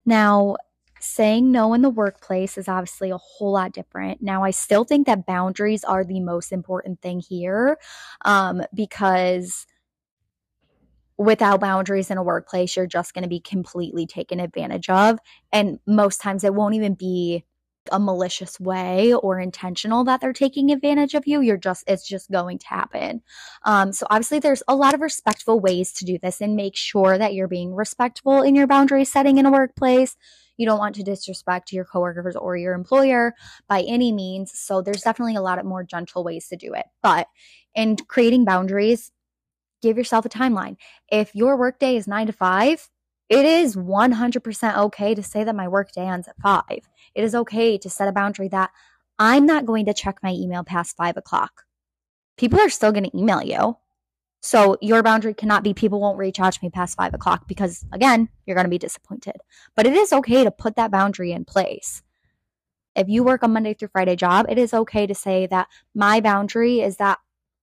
Now, 0.04 0.56
saying 1.00 1.52
no 1.52 1.74
in 1.74 1.82
the 1.82 1.90
workplace 1.90 2.56
is 2.56 2.68
obviously 2.68 3.10
a 3.10 3.18
whole 3.18 3.52
lot 3.52 3.72
different. 3.72 4.22
Now, 4.22 4.42
I 4.42 4.50
still 4.50 4.84
think 4.84 5.06
that 5.06 5.26
boundaries 5.26 5.84
are 5.84 6.04
the 6.04 6.20
most 6.20 6.52
important 6.52 7.00
thing 7.02 7.20
here 7.20 7.78
um, 8.24 8.62
because 8.74 9.66
without 11.18 11.60
boundaries 11.60 12.10
in 12.10 12.18
a 12.18 12.22
workplace, 12.22 12.76
you're 12.76 12.86
just 12.86 13.14
going 13.14 13.22
to 13.22 13.28
be 13.28 13.40
completely 13.40 14.06
taken 14.06 14.40
advantage 14.40 14.88
of. 14.88 15.18
And 15.52 15.78
most 15.86 16.20
times 16.20 16.44
it 16.44 16.54
won't 16.54 16.74
even 16.74 16.94
be 16.94 17.44
a 17.92 17.98
malicious 17.98 18.58
way 18.60 19.14
or 19.14 19.40
intentional 19.40 20.04
that 20.04 20.20
they're 20.20 20.32
taking 20.32 20.70
advantage 20.70 21.14
of 21.14 21.26
you. 21.26 21.40
You're 21.40 21.56
just, 21.56 21.84
it's 21.86 22.06
just 22.06 22.30
going 22.30 22.58
to 22.58 22.66
happen. 22.66 23.22
Um, 23.64 23.92
so 23.92 24.06
obviously 24.10 24.38
there's 24.38 24.62
a 24.68 24.76
lot 24.76 24.94
of 24.94 25.00
respectful 25.00 25.60
ways 25.60 25.92
to 25.94 26.04
do 26.04 26.18
this 26.18 26.40
and 26.40 26.56
make 26.56 26.76
sure 26.76 27.18
that 27.18 27.34
you're 27.34 27.48
being 27.48 27.74
respectful 27.74 28.42
in 28.42 28.54
your 28.54 28.66
boundary 28.66 29.04
setting 29.04 29.38
in 29.38 29.46
a 29.46 29.50
workplace. 29.50 30.16
You 30.56 30.66
don't 30.66 30.78
want 30.78 30.94
to 30.96 31.02
disrespect 31.02 31.72
your 31.72 31.84
coworkers 31.84 32.36
or 32.36 32.56
your 32.56 32.74
employer 32.74 33.34
by 33.68 33.82
any 33.82 34.12
means. 34.12 34.58
So 34.58 34.80
there's 34.80 35.02
definitely 35.02 35.36
a 35.36 35.42
lot 35.42 35.58
of 35.58 35.66
more 35.66 35.84
gentle 35.84 36.24
ways 36.24 36.48
to 36.48 36.56
do 36.56 36.72
it. 36.74 36.86
But 37.02 37.28
in 37.74 37.96
creating 37.96 38.44
boundaries, 38.44 39.12
give 39.82 39.98
yourself 39.98 40.24
a 40.24 40.30
timeline. 40.30 40.76
If 41.10 41.34
your 41.34 41.56
workday 41.56 41.96
is 41.96 42.06
nine 42.06 42.26
to 42.26 42.32
five, 42.32 42.88
it 43.28 43.44
is 43.44 43.76
100% 43.76 44.76
okay 44.76 45.14
to 45.14 45.22
say 45.22 45.44
that 45.44 45.56
my 45.56 45.68
workday 45.68 46.06
ends 46.06 46.28
at 46.28 46.40
five. 46.40 46.88
It 47.14 47.24
is 47.24 47.34
okay 47.34 47.76
to 47.78 47.90
set 47.90 48.08
a 48.08 48.12
boundary 48.12 48.48
that 48.48 48.70
I'm 49.18 49.46
not 49.46 49.66
going 49.66 49.86
to 49.86 49.94
check 49.94 50.18
my 50.22 50.30
email 50.30 50.62
past 50.62 50.96
five 50.96 51.16
o'clock. 51.16 51.64
People 52.36 52.60
are 52.60 52.70
still 52.70 52.92
going 52.92 53.04
to 53.04 53.16
email 53.16 53.42
you. 53.42 53.76
So 54.42 54.76
your 54.80 55.02
boundary 55.02 55.34
cannot 55.34 55.64
be 55.64 55.74
people 55.74 56.00
won't 56.00 56.18
reach 56.18 56.38
out 56.38 56.52
to 56.52 56.58
me 56.62 56.70
past 56.70 56.96
five 56.96 57.14
o'clock 57.14 57.48
because, 57.48 57.84
again, 57.92 58.28
you're 58.44 58.54
going 58.54 58.66
to 58.66 58.70
be 58.70 58.78
disappointed. 58.78 59.36
But 59.74 59.86
it 59.86 59.94
is 59.94 60.12
okay 60.12 60.44
to 60.44 60.50
put 60.50 60.76
that 60.76 60.92
boundary 60.92 61.32
in 61.32 61.44
place. 61.44 62.02
If 62.94 63.08
you 63.08 63.24
work 63.24 63.42
a 63.42 63.48
Monday 63.48 63.74
through 63.74 63.88
Friday 63.88 64.14
job, 64.14 64.46
it 64.48 64.58
is 64.58 64.72
okay 64.72 65.06
to 65.06 65.14
say 65.14 65.46
that 65.46 65.68
my 65.94 66.20
boundary 66.20 66.80
is 66.80 66.98
that 66.98 67.18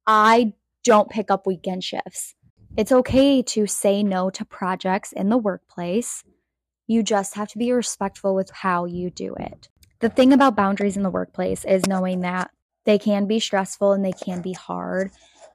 I 0.06 0.54
don't 0.84 1.10
pick 1.10 1.32
up 1.32 1.48
weekend 1.48 1.84
shifts. 1.84 2.36
It's 2.76 2.92
okay 2.92 3.44
to 3.44 3.68
say 3.68 4.02
no 4.02 4.32
to 4.32 4.44
projects 4.44 5.12
in 5.12 5.30
the 5.30 5.38
workplace. 5.38 6.24
You 6.88 7.04
just 7.04 7.36
have 7.36 7.48
to 7.50 7.60
be 7.60 7.72
respectful 7.72 8.34
with 8.34 8.50
how 8.50 8.86
you 8.86 9.12
do 9.12 9.36
it. 9.36 9.70
The 10.00 10.10
thing 10.10 10.34
about 10.34 10.56
boundaries 10.56 10.98
in 10.98 11.04
the 11.04 11.12
workplace 11.12 11.66
is 11.66 11.86
knowing 11.86 12.22
that 12.22 12.50
they 12.86 12.98
can 12.98 13.28
be 13.28 13.40
stressful 13.40 13.94
and 13.94 14.04
they 14.04 14.12
can 14.12 14.42
be 14.42 14.54
hard. 14.54 15.12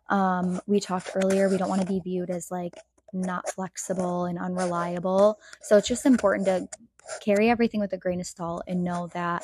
Um, 0.08 0.60
we 0.68 0.78
talked 0.78 1.10
earlier, 1.16 1.48
we 1.48 1.56
don't 1.56 1.68
want 1.68 1.80
to 1.80 1.88
be 1.88 1.98
viewed 1.98 2.30
as 2.30 2.52
like 2.52 2.74
not 3.12 3.50
flexible 3.50 4.26
and 4.26 4.38
unreliable. 4.38 5.40
So 5.60 5.76
it's 5.76 5.88
just 5.88 6.06
important 6.06 6.46
to 6.46 6.68
carry 7.20 7.50
everything 7.50 7.80
with 7.80 7.92
a 7.92 7.98
grain 7.98 8.20
of 8.20 8.28
salt 8.28 8.62
and 8.68 8.84
know 8.84 9.08
that 9.12 9.42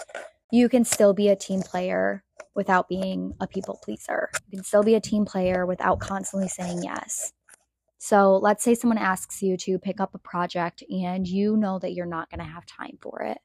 you 0.53 0.69
can 0.69 0.85
still 0.85 1.13
be 1.13 1.29
a 1.29 1.35
team 1.35 1.61
player 1.61 2.23
without 2.55 2.89
being 2.89 3.35
a 3.41 3.49
people 3.49 3.81
pleaser. 3.83 4.31
You 4.49 4.59
can 4.59 4.65
still 4.65 4.85
be 4.85 4.95
a 4.95 5.01
team 5.01 5.25
player 5.25 5.67
without 5.67 5.99
constantly 5.99 6.49
saying 6.49 6.85
yes. 6.85 7.33
So 8.05 8.37
let's 8.37 8.63
say 8.63 8.75
someone 8.75 8.99
asks 8.99 9.43
you 9.43 9.57
to 9.57 9.79
pick 9.79 9.99
up 9.99 10.15
a 10.15 10.19
project 10.19 10.85
and 10.91 11.27
you 11.27 11.57
know 11.57 11.79
that 11.79 11.95
you're 11.95 12.05
not 12.05 12.29
going 12.29 12.41
to 12.41 12.53
have 12.53 12.67
time 12.67 12.99
for 13.01 13.23
it. 13.23 13.39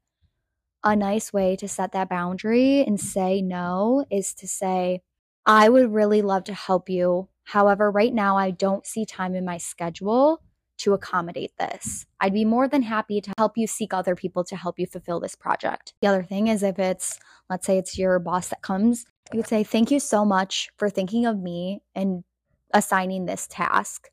A 0.83 0.97
nice 0.97 1.31
way 1.31 1.55
to 1.55 1.69
set 1.69 1.93
that 1.93 2.09
boundary 2.09 2.81
and 2.81 2.99
say 2.99 3.41
no 3.41 4.03
is 4.11 4.33
to 4.33 4.49
say, 4.49 4.99
I 5.45 5.69
would 5.69 5.93
really 5.93 6.21
love 6.21 6.43
to 6.43 6.53
help 6.53 6.89
you. 6.89 7.29
However, 7.45 7.89
right 7.89 8.13
now 8.13 8.35
I 8.35 8.51
don't 8.51 8.85
see 8.85 9.05
time 9.05 9.33
in 9.33 9.45
my 9.45 9.57
schedule 9.57 10.43
to 10.79 10.93
accommodate 10.93 11.53
this. 11.57 12.05
I'd 12.19 12.33
be 12.33 12.43
more 12.43 12.67
than 12.67 12.81
happy 12.81 13.21
to 13.21 13.31
help 13.37 13.57
you 13.57 13.65
seek 13.65 13.93
other 13.93 14.13
people 14.13 14.43
to 14.43 14.57
help 14.57 14.77
you 14.77 14.87
fulfill 14.87 15.21
this 15.21 15.35
project. 15.35 15.93
The 16.01 16.07
other 16.09 16.23
thing 16.23 16.47
is 16.47 16.63
if 16.63 16.77
it's, 16.79 17.17
let's 17.49 17.65
say 17.65 17.77
it's 17.77 17.97
your 17.97 18.19
boss 18.19 18.49
that 18.49 18.61
comes, 18.61 19.05
you 19.31 19.37
would 19.37 19.47
say, 19.47 19.63
Thank 19.63 19.89
you 19.89 20.01
so 20.01 20.25
much 20.25 20.67
for 20.75 20.89
thinking 20.89 21.25
of 21.25 21.39
me 21.39 21.81
and 21.95 22.25
assigning 22.73 23.25
this 23.25 23.47
task. 23.47 24.09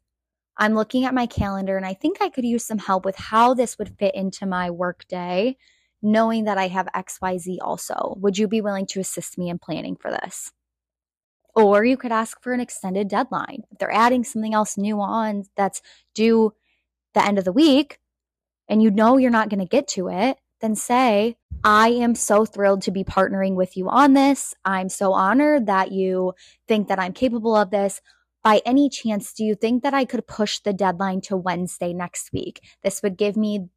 I'm 0.59 0.75
looking 0.75 1.05
at 1.05 1.15
my 1.15 1.27
calendar 1.27 1.77
and 1.77 1.85
I 1.85 1.95
think 1.95 2.19
I 2.21 2.29
could 2.29 2.45
use 2.45 2.65
some 2.65 2.79
help 2.79 3.05
with 3.05 3.17
how 3.17 3.55
this 3.55 3.79
would 3.79 3.99
fit 3.99 4.15
into 4.15 4.47
my 4.47 4.71
workday, 4.71 5.57
knowing 6.03 6.45
that 6.45 6.59
I 6.59 6.69
have 6.69 6.87
XYZ 6.95 7.59
also. 7.61 8.17
Would 8.21 8.39
you 8.39 8.49
be 8.49 8.61
willing 8.61 8.87
to 8.87 9.01
assist 9.01 9.37
me 9.37 9.51
in 9.51 9.59
planning 9.59 9.97
for 9.97 10.11
this? 10.11 10.53
Or 11.55 11.85
you 11.85 11.97
could 11.97 12.13
ask 12.13 12.43
for 12.43 12.53
an 12.53 12.61
extended 12.61 13.09
deadline. 13.09 13.63
If 13.71 13.79
they're 13.79 13.93
adding 13.93 14.25
something 14.25 14.55
else 14.55 14.77
new 14.77 15.01
on 15.01 15.45
that's 15.57 15.83
due 16.15 16.55
the 17.15 17.25
end 17.25 17.39
of 17.39 17.45
the 17.45 17.53
week 17.53 17.99
and 18.69 18.83
you 18.83 18.91
know 18.91 19.17
you're 19.17 19.31
not 19.31 19.49
going 19.49 19.61
to 19.61 19.67
get 19.67 19.89
to 19.89 20.09
it, 20.09 20.39
then 20.61 20.75
say, 20.75 21.37
I 21.65 21.89
am 21.89 22.15
so 22.15 22.45
thrilled 22.45 22.83
to 22.83 22.91
be 22.91 23.05
partnering 23.05 23.55
with 23.55 23.77
you 23.77 23.89
on 23.89 24.15
this. 24.15 24.55
I'm 24.65 24.89
so 24.89 25.13
honored 25.13 25.67
that 25.67 25.93
you 25.93 26.35
think 26.69 26.89
that 26.89 26.99
I'm 26.99 27.13
capable 27.13 27.57
of 27.57 27.71
this. 27.71 28.01
By 28.47 28.63
any 28.65 28.89
chance, 28.89 29.33
do 29.33 29.45
you 29.45 29.57
think 29.57 29.83
that 29.83 29.93
I 29.93 30.05
could 30.05 30.29
push 30.29 30.61
the 30.61 30.73
deadline 30.73 31.21
to 31.23 31.37
Wednesday 31.37 31.93
next 31.93 32.33
week? 32.33 32.61
This 32.85 33.03
would 33.03 33.17
give 33.17 33.37
me 33.37 33.71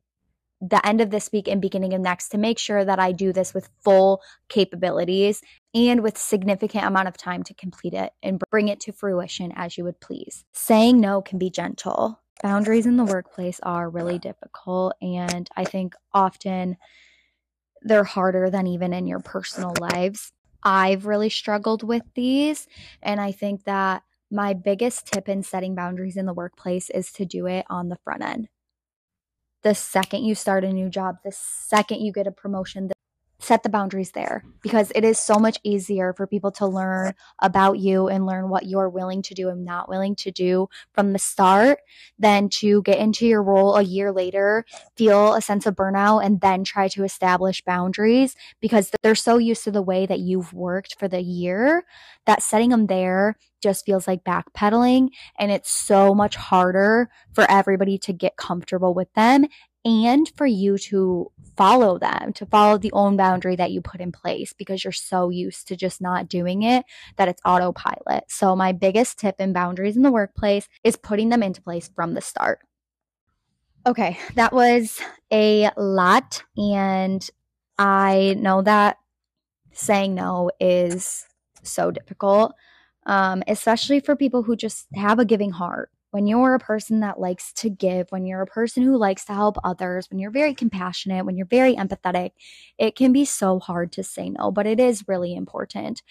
the 0.61 0.85
end 0.85 1.01
of 1.01 1.09
this 1.09 1.31
week 1.33 1.47
and 1.47 1.59
beginning 1.59 1.95
of 1.95 2.01
next 2.01 2.29
to 2.29 2.37
make 2.37 2.59
sure 2.59 2.85
that 2.85 2.99
I 2.99 3.11
do 3.11 3.33
this 3.33 3.51
with 3.51 3.67
full 3.83 4.21
capabilities 4.47 5.41
and 5.73 6.03
with 6.03 6.19
significant 6.19 6.85
amount 6.85 7.07
of 7.07 7.17
time 7.17 7.41
to 7.45 7.53
complete 7.55 7.95
it 7.95 8.13
and 8.21 8.39
bring 8.51 8.67
it 8.67 8.79
to 8.81 8.91
fruition 8.91 9.51
as 9.55 9.75
you 9.75 9.85
would 9.85 9.99
please. 10.01 10.45
Saying 10.51 11.01
no 11.01 11.23
can 11.23 11.39
be 11.39 11.49
gentle. 11.49 12.19
Boundaries 12.43 12.85
in 12.85 12.97
the 12.97 13.05
workplace 13.05 13.59
are 13.63 13.89
really 13.89 14.19
difficult 14.19 14.93
and 15.01 15.49
I 15.57 15.65
think 15.65 15.95
often 16.13 16.77
they're 17.81 18.03
harder 18.03 18.51
than 18.51 18.67
even 18.67 18.93
in 18.93 19.07
your 19.07 19.19
personal 19.19 19.73
lives. 19.79 20.31
I've 20.61 21.07
really 21.07 21.31
struggled 21.31 21.81
with 21.81 22.03
these 22.13 22.67
and 23.01 23.19
I 23.19 23.31
think 23.31 23.63
that 23.63 24.03
my 24.31 24.53
biggest 24.53 25.07
tip 25.07 25.27
in 25.27 25.43
setting 25.43 25.75
boundaries 25.75 26.17
in 26.17 26.25
the 26.25 26.33
workplace 26.33 26.89
is 26.89 27.11
to 27.13 27.25
do 27.25 27.47
it 27.47 27.65
on 27.69 27.89
the 27.89 27.97
front 28.03 28.23
end. 28.23 28.49
The 29.63 29.75
second 29.75 30.23
you 30.23 30.35
start 30.35 30.63
a 30.63 30.71
new 30.71 30.89
job, 30.89 31.17
the 31.23 31.31
second 31.33 32.01
you 32.01 32.13
get 32.13 32.27
a 32.27 32.31
promotion, 32.31 32.89
set 33.39 33.63
the 33.63 33.69
boundaries 33.69 34.11
there 34.11 34.43
because 34.61 34.91
it 34.93 35.05
is 35.05 35.17
so 35.17 35.35
much 35.35 35.57
easier 35.63 36.13
for 36.13 36.27
people 36.27 36.51
to 36.51 36.65
learn 36.65 37.13
about 37.41 37.79
you 37.79 38.07
and 38.07 38.25
learn 38.25 38.49
what 38.49 38.65
you're 38.65 38.89
willing 38.89 39.21
to 39.21 39.33
do 39.33 39.47
and 39.49 39.63
not 39.63 39.87
willing 39.87 40.13
to 40.13 40.29
do 40.29 40.67
from 40.93 41.13
the 41.13 41.19
start 41.19 41.79
than 42.17 42.49
to 42.49 42.81
get 42.81 42.99
into 42.99 43.25
your 43.25 43.41
role 43.41 43.75
a 43.75 43.81
year 43.81 44.11
later, 44.11 44.65
feel 44.97 45.33
a 45.33 45.41
sense 45.41 45.65
of 45.65 45.75
burnout, 45.75 46.25
and 46.25 46.41
then 46.41 46.63
try 46.63 46.89
to 46.89 47.03
establish 47.03 47.61
boundaries 47.63 48.35
because 48.59 48.91
they're 49.01 49.15
so 49.15 49.37
used 49.37 49.63
to 49.63 49.71
the 49.71 49.81
way 49.81 50.05
that 50.05 50.19
you've 50.19 50.53
worked 50.53 50.99
for 50.99 51.07
the 51.07 51.21
year 51.21 51.85
that 52.25 52.43
setting 52.43 52.69
them 52.69 52.87
there 52.87 53.37
just 53.61 53.85
feels 53.85 54.07
like 54.07 54.23
backpedaling 54.23 55.09
and 55.37 55.51
it's 55.51 55.71
so 55.71 56.13
much 56.13 56.35
harder 56.35 57.09
for 57.33 57.49
everybody 57.49 57.97
to 57.97 58.13
get 58.13 58.37
comfortable 58.37 58.93
with 58.93 59.11
them 59.13 59.45
and 59.85 60.31
for 60.35 60.45
you 60.45 60.77
to 60.77 61.31
follow 61.55 61.97
them, 61.97 62.33
to 62.33 62.45
follow 62.45 62.77
the 62.77 62.91
own 62.91 63.17
boundary 63.17 63.55
that 63.55 63.71
you 63.71 63.81
put 63.81 64.01
in 64.01 64.11
place 64.11 64.53
because 64.53 64.83
you're 64.83 64.91
so 64.91 65.29
used 65.29 65.67
to 65.67 65.75
just 65.75 66.01
not 66.01 66.29
doing 66.29 66.63
it 66.63 66.85
that 67.17 67.27
it's 67.27 67.41
autopilot. 67.45 68.25
So, 68.27 68.55
my 68.55 68.71
biggest 68.71 69.19
tip 69.19 69.35
in 69.39 69.53
boundaries 69.53 69.95
in 69.95 70.03
the 70.03 70.11
workplace 70.11 70.67
is 70.83 70.95
putting 70.95 71.29
them 71.29 71.43
into 71.43 71.61
place 71.61 71.89
from 71.93 72.13
the 72.13 72.21
start. 72.21 72.59
Okay, 73.85 74.17
that 74.35 74.53
was 74.53 74.99
a 75.31 75.69
lot. 75.77 76.43
And 76.57 77.27
I 77.77 78.35
know 78.37 78.61
that 78.61 78.97
saying 79.71 80.15
no 80.15 80.51
is 80.59 81.25
so 81.63 81.91
difficult, 81.91 82.53
um, 83.05 83.43
especially 83.47 83.99
for 84.01 84.15
people 84.15 84.43
who 84.43 84.55
just 84.55 84.87
have 84.95 85.19
a 85.19 85.25
giving 85.25 85.51
heart 85.51 85.89
when 86.11 86.25
you're 86.25 86.55
a 86.55 86.59
person 86.59 87.01
that 87.01 87.19
likes 87.19 87.53
to 87.53 87.69
give, 87.69 88.07
when 88.09 88.25
you're 88.25 88.41
a 88.41 88.47
person 88.47 88.83
who 88.83 88.97
likes 88.97 89.25
to 89.25 89.33
help 89.33 89.57
others, 89.63 90.09
when 90.09 90.19
you're 90.19 90.31
very 90.31 90.53
compassionate, 90.55 91.25
when 91.25 91.37
you're 91.37 91.45
very 91.45 91.75
empathetic, 91.75 92.31
it 92.77 92.95
can 92.95 93.13
be 93.13 93.25
so 93.25 93.59
hard 93.59 93.91
to 93.93 94.03
say 94.03 94.29
no, 94.29 94.51
but 94.51 94.65
it 94.65 94.79
is 94.79 95.07
really 95.07 95.35
important. 95.35 96.01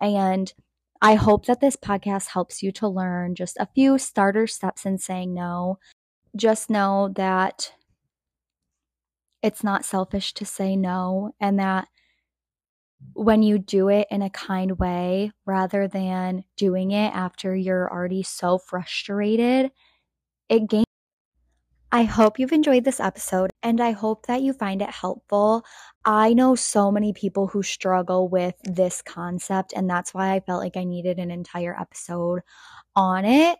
And 0.00 0.52
I 1.00 1.14
hope 1.14 1.46
that 1.46 1.60
this 1.60 1.76
podcast 1.76 2.28
helps 2.28 2.62
you 2.62 2.72
to 2.72 2.88
learn 2.88 3.34
just 3.34 3.56
a 3.58 3.68
few 3.74 3.98
starter 3.98 4.46
steps 4.46 4.86
in 4.86 4.98
saying 4.98 5.34
no. 5.34 5.78
Just 6.34 6.70
know 6.70 7.10
that 7.14 7.72
it's 9.42 9.62
not 9.62 9.84
selfish 9.84 10.32
to 10.34 10.46
say 10.46 10.74
no 10.74 11.34
and 11.38 11.58
that 11.58 11.88
when 13.12 13.42
you 13.42 13.58
do 13.58 13.88
it 13.88 14.08
in 14.10 14.22
a 14.22 14.30
kind 14.30 14.78
way 14.78 15.32
rather 15.46 15.86
than 15.86 16.44
doing 16.56 16.90
it 16.90 17.14
after 17.14 17.54
you're 17.54 17.90
already 17.90 18.22
so 18.22 18.58
frustrated, 18.58 19.70
it 20.48 20.68
gains. 20.68 20.84
I 21.92 22.02
hope 22.02 22.40
you've 22.40 22.50
enjoyed 22.50 22.82
this 22.82 22.98
episode 22.98 23.50
and 23.62 23.80
I 23.80 23.92
hope 23.92 24.26
that 24.26 24.42
you 24.42 24.52
find 24.52 24.82
it 24.82 24.90
helpful. 24.90 25.64
I 26.04 26.34
know 26.34 26.56
so 26.56 26.90
many 26.90 27.12
people 27.12 27.46
who 27.46 27.62
struggle 27.62 28.28
with 28.28 28.56
this 28.64 29.00
concept, 29.00 29.72
and 29.76 29.88
that's 29.88 30.12
why 30.12 30.32
I 30.32 30.40
felt 30.40 30.60
like 30.60 30.76
I 30.76 30.82
needed 30.82 31.18
an 31.18 31.30
entire 31.30 31.78
episode 31.80 32.40
on 32.96 33.24
it. 33.24 33.58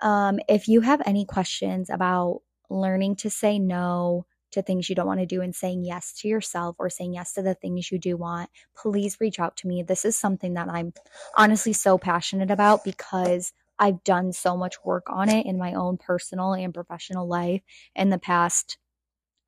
Um, 0.00 0.38
if 0.48 0.66
you 0.66 0.80
have 0.80 1.02
any 1.04 1.26
questions 1.26 1.90
about 1.90 2.40
learning 2.70 3.16
to 3.16 3.28
say 3.30 3.58
no, 3.58 4.24
to 4.54 4.62
things 4.62 4.88
you 4.88 4.94
don't 4.94 5.06
want 5.06 5.20
to 5.20 5.26
do 5.26 5.40
and 5.40 5.54
saying 5.54 5.84
yes 5.84 6.12
to 6.20 6.28
yourself 6.28 6.76
or 6.78 6.90
saying 6.90 7.14
yes 7.14 7.34
to 7.34 7.42
the 7.42 7.54
things 7.54 7.90
you 7.90 7.98
do 7.98 8.16
want, 8.16 8.50
please 8.76 9.18
reach 9.20 9.38
out 9.38 9.56
to 9.58 9.68
me. 9.68 9.82
This 9.82 10.04
is 10.04 10.16
something 10.16 10.54
that 10.54 10.68
I'm 10.68 10.92
honestly 11.36 11.72
so 11.72 11.98
passionate 11.98 12.50
about 12.50 12.84
because 12.84 13.52
I've 13.78 14.02
done 14.04 14.32
so 14.32 14.56
much 14.56 14.76
work 14.84 15.06
on 15.08 15.28
it 15.28 15.46
in 15.46 15.58
my 15.58 15.74
own 15.74 15.96
personal 15.96 16.54
and 16.54 16.72
professional 16.72 17.26
life 17.26 17.62
in 17.94 18.10
the 18.10 18.18
past, 18.18 18.78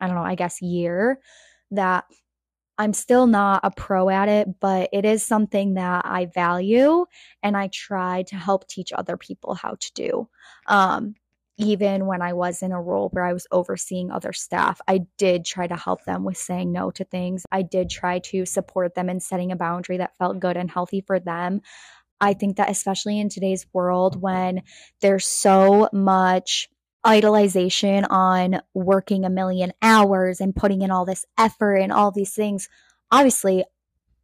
I 0.00 0.06
don't 0.06 0.16
know, 0.16 0.22
I 0.22 0.34
guess 0.34 0.60
year 0.60 1.20
that 1.70 2.04
I'm 2.78 2.92
still 2.92 3.26
not 3.26 3.60
a 3.64 3.70
pro 3.70 4.10
at 4.10 4.28
it, 4.28 4.60
but 4.60 4.90
it 4.92 5.04
is 5.04 5.24
something 5.24 5.74
that 5.74 6.04
I 6.04 6.26
value 6.26 7.06
and 7.42 7.56
I 7.56 7.68
try 7.68 8.24
to 8.24 8.36
help 8.36 8.68
teach 8.68 8.92
other 8.92 9.16
people 9.16 9.54
how 9.54 9.76
to 9.80 9.92
do. 9.94 10.28
Um, 10.66 11.14
even 11.58 12.06
when 12.06 12.22
I 12.22 12.32
was 12.34 12.62
in 12.62 12.72
a 12.72 12.80
role 12.80 13.08
where 13.10 13.24
I 13.24 13.32
was 13.32 13.46
overseeing 13.50 14.10
other 14.10 14.32
staff, 14.32 14.80
I 14.86 15.06
did 15.16 15.44
try 15.44 15.66
to 15.66 15.76
help 15.76 16.04
them 16.04 16.24
with 16.24 16.36
saying 16.36 16.72
no 16.72 16.90
to 16.92 17.04
things. 17.04 17.44
I 17.50 17.62
did 17.62 17.88
try 17.88 18.18
to 18.20 18.44
support 18.44 18.94
them 18.94 19.08
in 19.08 19.20
setting 19.20 19.52
a 19.52 19.56
boundary 19.56 19.98
that 19.98 20.16
felt 20.18 20.40
good 20.40 20.56
and 20.56 20.70
healthy 20.70 21.02
for 21.06 21.18
them. 21.18 21.62
I 22.20 22.34
think 22.34 22.56
that, 22.56 22.70
especially 22.70 23.18
in 23.20 23.28
today's 23.28 23.66
world, 23.72 24.20
when 24.20 24.62
there's 25.00 25.26
so 25.26 25.88
much 25.92 26.68
idolization 27.06 28.04
on 28.10 28.60
working 28.74 29.24
a 29.24 29.30
million 29.30 29.72
hours 29.80 30.40
and 30.40 30.56
putting 30.56 30.82
in 30.82 30.90
all 30.90 31.04
this 31.04 31.24
effort 31.38 31.76
and 31.76 31.92
all 31.92 32.10
these 32.10 32.34
things 32.34 32.68
obviously 33.12 33.64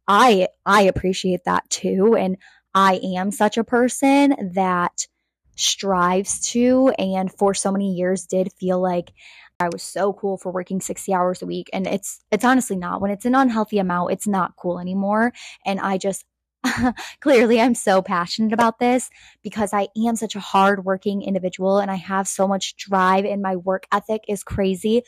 i 0.05 0.49
i 0.65 0.81
appreciate 0.81 1.45
that 1.45 1.67
too 1.69 2.13
and 2.13 2.35
i 2.75 2.99
am 3.15 3.31
such 3.31 3.57
a 3.57 3.63
person 3.63 4.35
that 4.53 5.07
strives 5.55 6.39
to 6.51 6.89
and 6.97 7.31
for 7.31 7.53
so 7.53 7.71
many 7.71 7.93
years 7.93 8.25
did 8.25 8.51
feel 8.53 8.79
like 8.79 9.13
I 9.59 9.69
was 9.71 9.83
so 9.83 10.13
cool 10.13 10.37
for 10.37 10.51
working 10.51 10.81
60 10.81 11.13
hours 11.13 11.41
a 11.41 11.45
week. 11.45 11.69
And 11.73 11.87
it's 11.87 12.21
it's 12.31 12.43
honestly 12.43 12.75
not. 12.75 13.01
When 13.01 13.11
it's 13.11 13.25
an 13.25 13.35
unhealthy 13.35 13.79
amount 13.79 14.11
it's 14.11 14.27
not 14.27 14.55
cool 14.57 14.79
anymore. 14.79 15.33
And 15.65 15.79
I 15.79 15.97
just 15.97 16.25
clearly 17.19 17.59
I'm 17.59 17.75
so 17.75 18.01
passionate 18.01 18.53
about 18.53 18.79
this 18.79 19.09
because 19.43 19.73
I 19.73 19.87
am 19.97 20.15
such 20.15 20.35
a 20.35 20.39
hardworking 20.39 21.21
individual 21.21 21.79
and 21.79 21.91
I 21.91 21.95
have 21.95 22.27
so 22.27 22.47
much 22.47 22.75
drive 22.77 23.25
and 23.25 23.41
my 23.41 23.55
work 23.55 23.85
ethic 23.91 24.23
is 24.27 24.43
crazy. 24.43 25.03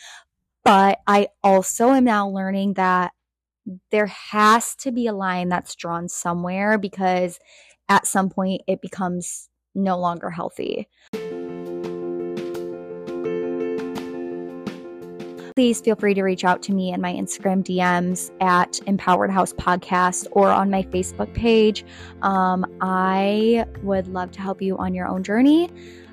But 0.64 1.00
I 1.08 1.30
also 1.44 1.92
am 1.92 2.04
now 2.04 2.28
learning 2.28 2.74
that 2.74 3.12
there 3.92 4.08
has 4.08 4.76
to 4.76 4.92
be 4.92 5.08
a 5.08 5.14
line 5.14 5.50
that's 5.50 5.76
drawn 5.76 6.08
somewhere 6.10 6.78
because 6.78 7.40
at 7.90 8.08
some 8.08 8.30
point 8.30 8.62
it 8.68 8.82
becomes 8.82 9.50
no 9.76 10.00
longer 10.00 10.30
healthy. 10.30 10.88
please 15.56 15.80
feel 15.80 15.96
free 15.96 16.14
to 16.14 16.22
reach 16.22 16.44
out 16.44 16.62
to 16.62 16.74
me 16.74 16.92
in 16.92 17.00
my 17.00 17.14
Instagram 17.14 17.64
DMs 17.64 18.30
at 18.42 18.78
Empowered 18.88 19.32
House 19.32 19.54
Podcast 19.54 20.28
or 20.32 20.50
on 20.52 20.70
my 20.70 20.84
Facebook 20.84 21.34
page. 21.34 21.86
Um, 22.24 22.66
I 22.82 23.66
would 23.82 24.08
love 24.10 24.32
to 24.32 24.42
help 24.42 24.62
you 24.62 24.78
on 24.78 24.94
your 24.94 25.08
own 25.08 25.24
journey. 25.24 25.70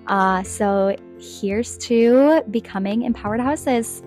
Uh, 0.07 0.45
so 0.45 0.97
here's 1.19 1.77
to 1.79 2.43
becoming 2.53 3.03
empowered 3.03 3.41
houses. 3.41 4.05